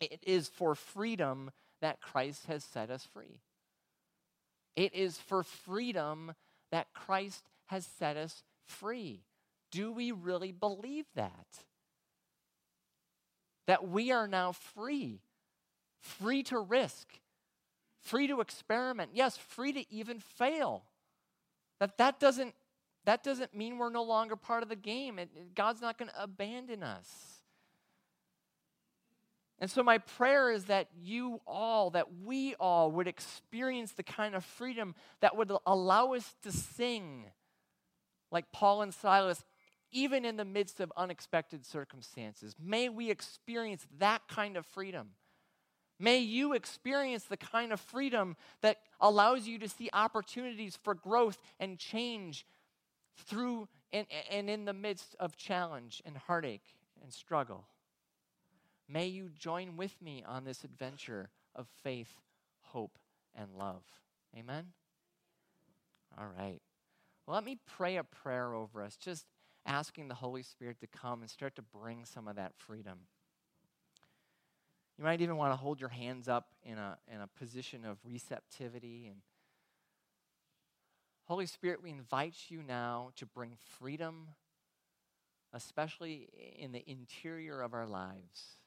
It 0.00 0.20
is 0.22 0.48
for 0.48 0.74
freedom 0.74 1.50
that 1.80 2.00
Christ 2.00 2.46
has 2.46 2.64
set 2.64 2.90
us 2.90 3.06
free. 3.12 3.40
It 4.74 4.94
is 4.94 5.18
for 5.18 5.42
freedom 5.42 6.34
that 6.70 6.92
Christ 6.92 7.44
has 7.66 7.86
set 7.98 8.16
us 8.16 8.42
free. 8.66 9.22
Do 9.70 9.92
we 9.92 10.12
really 10.12 10.52
believe 10.52 11.06
that? 11.14 11.46
That 13.66 13.88
we 13.88 14.12
are 14.12 14.28
now 14.28 14.52
free, 14.52 15.20
free 16.00 16.42
to 16.44 16.58
risk, 16.58 17.08
free 18.00 18.26
to 18.28 18.40
experiment, 18.40 19.10
yes, 19.14 19.36
free 19.36 19.72
to 19.72 19.92
even 19.92 20.20
fail. 20.20 20.84
That 21.80 21.98
that 21.98 22.20
doesn't 22.20 22.54
that 23.04 23.22
doesn't 23.22 23.54
mean 23.54 23.78
we're 23.78 23.90
no 23.90 24.02
longer 24.02 24.36
part 24.36 24.62
of 24.62 24.68
the 24.68 24.76
game. 24.76 25.18
It, 25.18 25.54
God's 25.54 25.80
not 25.80 25.96
going 25.96 26.10
to 26.10 26.22
abandon 26.22 26.82
us. 26.82 27.35
And 29.58 29.70
so, 29.70 29.82
my 29.82 29.98
prayer 29.98 30.50
is 30.50 30.66
that 30.66 30.88
you 31.00 31.40
all, 31.46 31.90
that 31.90 32.06
we 32.24 32.54
all 32.56 32.90
would 32.92 33.08
experience 33.08 33.92
the 33.92 34.02
kind 34.02 34.34
of 34.34 34.44
freedom 34.44 34.94
that 35.20 35.36
would 35.36 35.50
allow 35.64 36.12
us 36.12 36.34
to 36.42 36.52
sing 36.52 37.24
like 38.30 38.52
Paul 38.52 38.82
and 38.82 38.92
Silas, 38.92 39.44
even 39.90 40.24
in 40.24 40.36
the 40.36 40.44
midst 40.44 40.80
of 40.80 40.92
unexpected 40.96 41.64
circumstances. 41.64 42.54
May 42.60 42.88
we 42.88 43.10
experience 43.10 43.86
that 43.98 44.28
kind 44.28 44.56
of 44.56 44.66
freedom. 44.66 45.10
May 45.98 46.18
you 46.18 46.52
experience 46.52 47.24
the 47.24 47.38
kind 47.38 47.72
of 47.72 47.80
freedom 47.80 48.36
that 48.60 48.80
allows 49.00 49.46
you 49.46 49.58
to 49.60 49.68
see 49.68 49.88
opportunities 49.92 50.78
for 50.82 50.94
growth 50.94 51.40
and 51.58 51.78
change 51.78 52.44
through 53.16 53.68
and, 53.92 54.06
and 54.30 54.50
in 54.50 54.66
the 54.66 54.74
midst 54.74 55.16
of 55.18 55.36
challenge 55.38 56.02
and 56.04 56.18
heartache 56.18 56.74
and 57.02 57.10
struggle. 57.12 57.64
May 58.88 59.06
you 59.06 59.30
join 59.36 59.76
with 59.76 60.00
me 60.00 60.22
on 60.26 60.44
this 60.44 60.62
adventure 60.62 61.30
of 61.54 61.66
faith, 61.82 62.14
hope, 62.60 62.98
and 63.34 63.54
love. 63.58 63.82
Amen? 64.36 64.66
All 66.16 66.28
right. 66.38 66.60
Well, 67.26 67.34
let 67.34 67.44
me 67.44 67.58
pray 67.66 67.96
a 67.96 68.04
prayer 68.04 68.54
over 68.54 68.82
us, 68.82 68.96
just 68.96 69.26
asking 69.66 70.06
the 70.06 70.14
Holy 70.14 70.44
Spirit 70.44 70.80
to 70.80 70.86
come 70.86 71.22
and 71.22 71.30
start 71.30 71.56
to 71.56 71.62
bring 71.62 72.04
some 72.04 72.28
of 72.28 72.36
that 72.36 72.52
freedom. 72.56 73.00
You 74.96 75.04
might 75.04 75.20
even 75.20 75.36
want 75.36 75.52
to 75.52 75.56
hold 75.56 75.80
your 75.80 75.90
hands 75.90 76.28
up 76.28 76.54
in 76.62 76.78
a, 76.78 76.96
in 77.12 77.20
a 77.20 77.26
position 77.26 77.84
of 77.84 77.98
receptivity. 78.04 79.08
And 79.08 79.16
Holy 81.24 81.46
Spirit, 81.46 81.82
we 81.82 81.90
invite 81.90 82.36
you 82.48 82.62
now 82.62 83.10
to 83.16 83.26
bring 83.26 83.56
freedom, 83.78 84.28
especially 85.52 86.28
in 86.56 86.70
the 86.70 86.88
interior 86.88 87.60
of 87.60 87.74
our 87.74 87.86
lives 87.86 88.60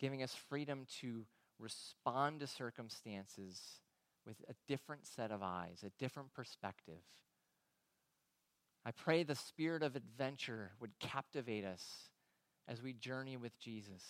giving 0.00 0.22
us 0.22 0.34
freedom 0.48 0.86
to 1.00 1.26
respond 1.58 2.40
to 2.40 2.46
circumstances 2.46 3.60
with 4.26 4.36
a 4.48 4.54
different 4.66 5.06
set 5.06 5.30
of 5.30 5.42
eyes, 5.42 5.84
a 5.84 5.90
different 5.98 6.32
perspective. 6.32 7.02
I 8.84 8.92
pray 8.92 9.22
the 9.22 9.34
spirit 9.34 9.82
of 9.82 9.94
adventure 9.94 10.72
would 10.80 10.98
captivate 10.98 11.64
us 11.64 11.84
as 12.66 12.82
we 12.82 12.94
journey 12.94 13.36
with 13.36 13.58
Jesus. 13.60 14.02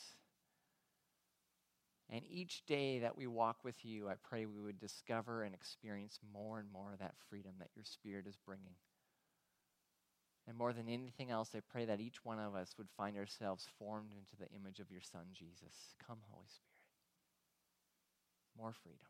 And 2.08 2.22
each 2.28 2.64
day 2.66 3.00
that 3.00 3.16
we 3.16 3.26
walk 3.26 3.64
with 3.64 3.84
you, 3.84 4.08
I 4.08 4.14
pray 4.22 4.46
we 4.46 4.60
would 4.60 4.78
discover 4.78 5.42
and 5.42 5.54
experience 5.54 6.18
more 6.32 6.58
and 6.60 6.70
more 6.72 6.92
of 6.92 7.00
that 7.00 7.14
freedom 7.28 7.52
that 7.58 7.70
your 7.74 7.84
Spirit 7.84 8.26
is 8.28 8.36
bringing. 8.46 8.74
And 10.50 10.58
more 10.58 10.72
than 10.72 10.88
anything 10.88 11.30
else, 11.30 11.50
I 11.54 11.60
pray 11.60 11.84
that 11.84 12.00
each 12.00 12.24
one 12.24 12.40
of 12.40 12.56
us 12.56 12.74
would 12.76 12.88
find 12.96 13.16
ourselves 13.16 13.68
formed 13.78 14.10
into 14.18 14.34
the 14.34 14.50
image 14.52 14.80
of 14.80 14.90
your 14.90 15.00
Son, 15.00 15.22
Jesus. 15.32 15.94
Come, 16.04 16.18
Holy 16.28 16.48
Spirit. 16.48 16.66
More 18.58 18.72
freedom. 18.72 19.06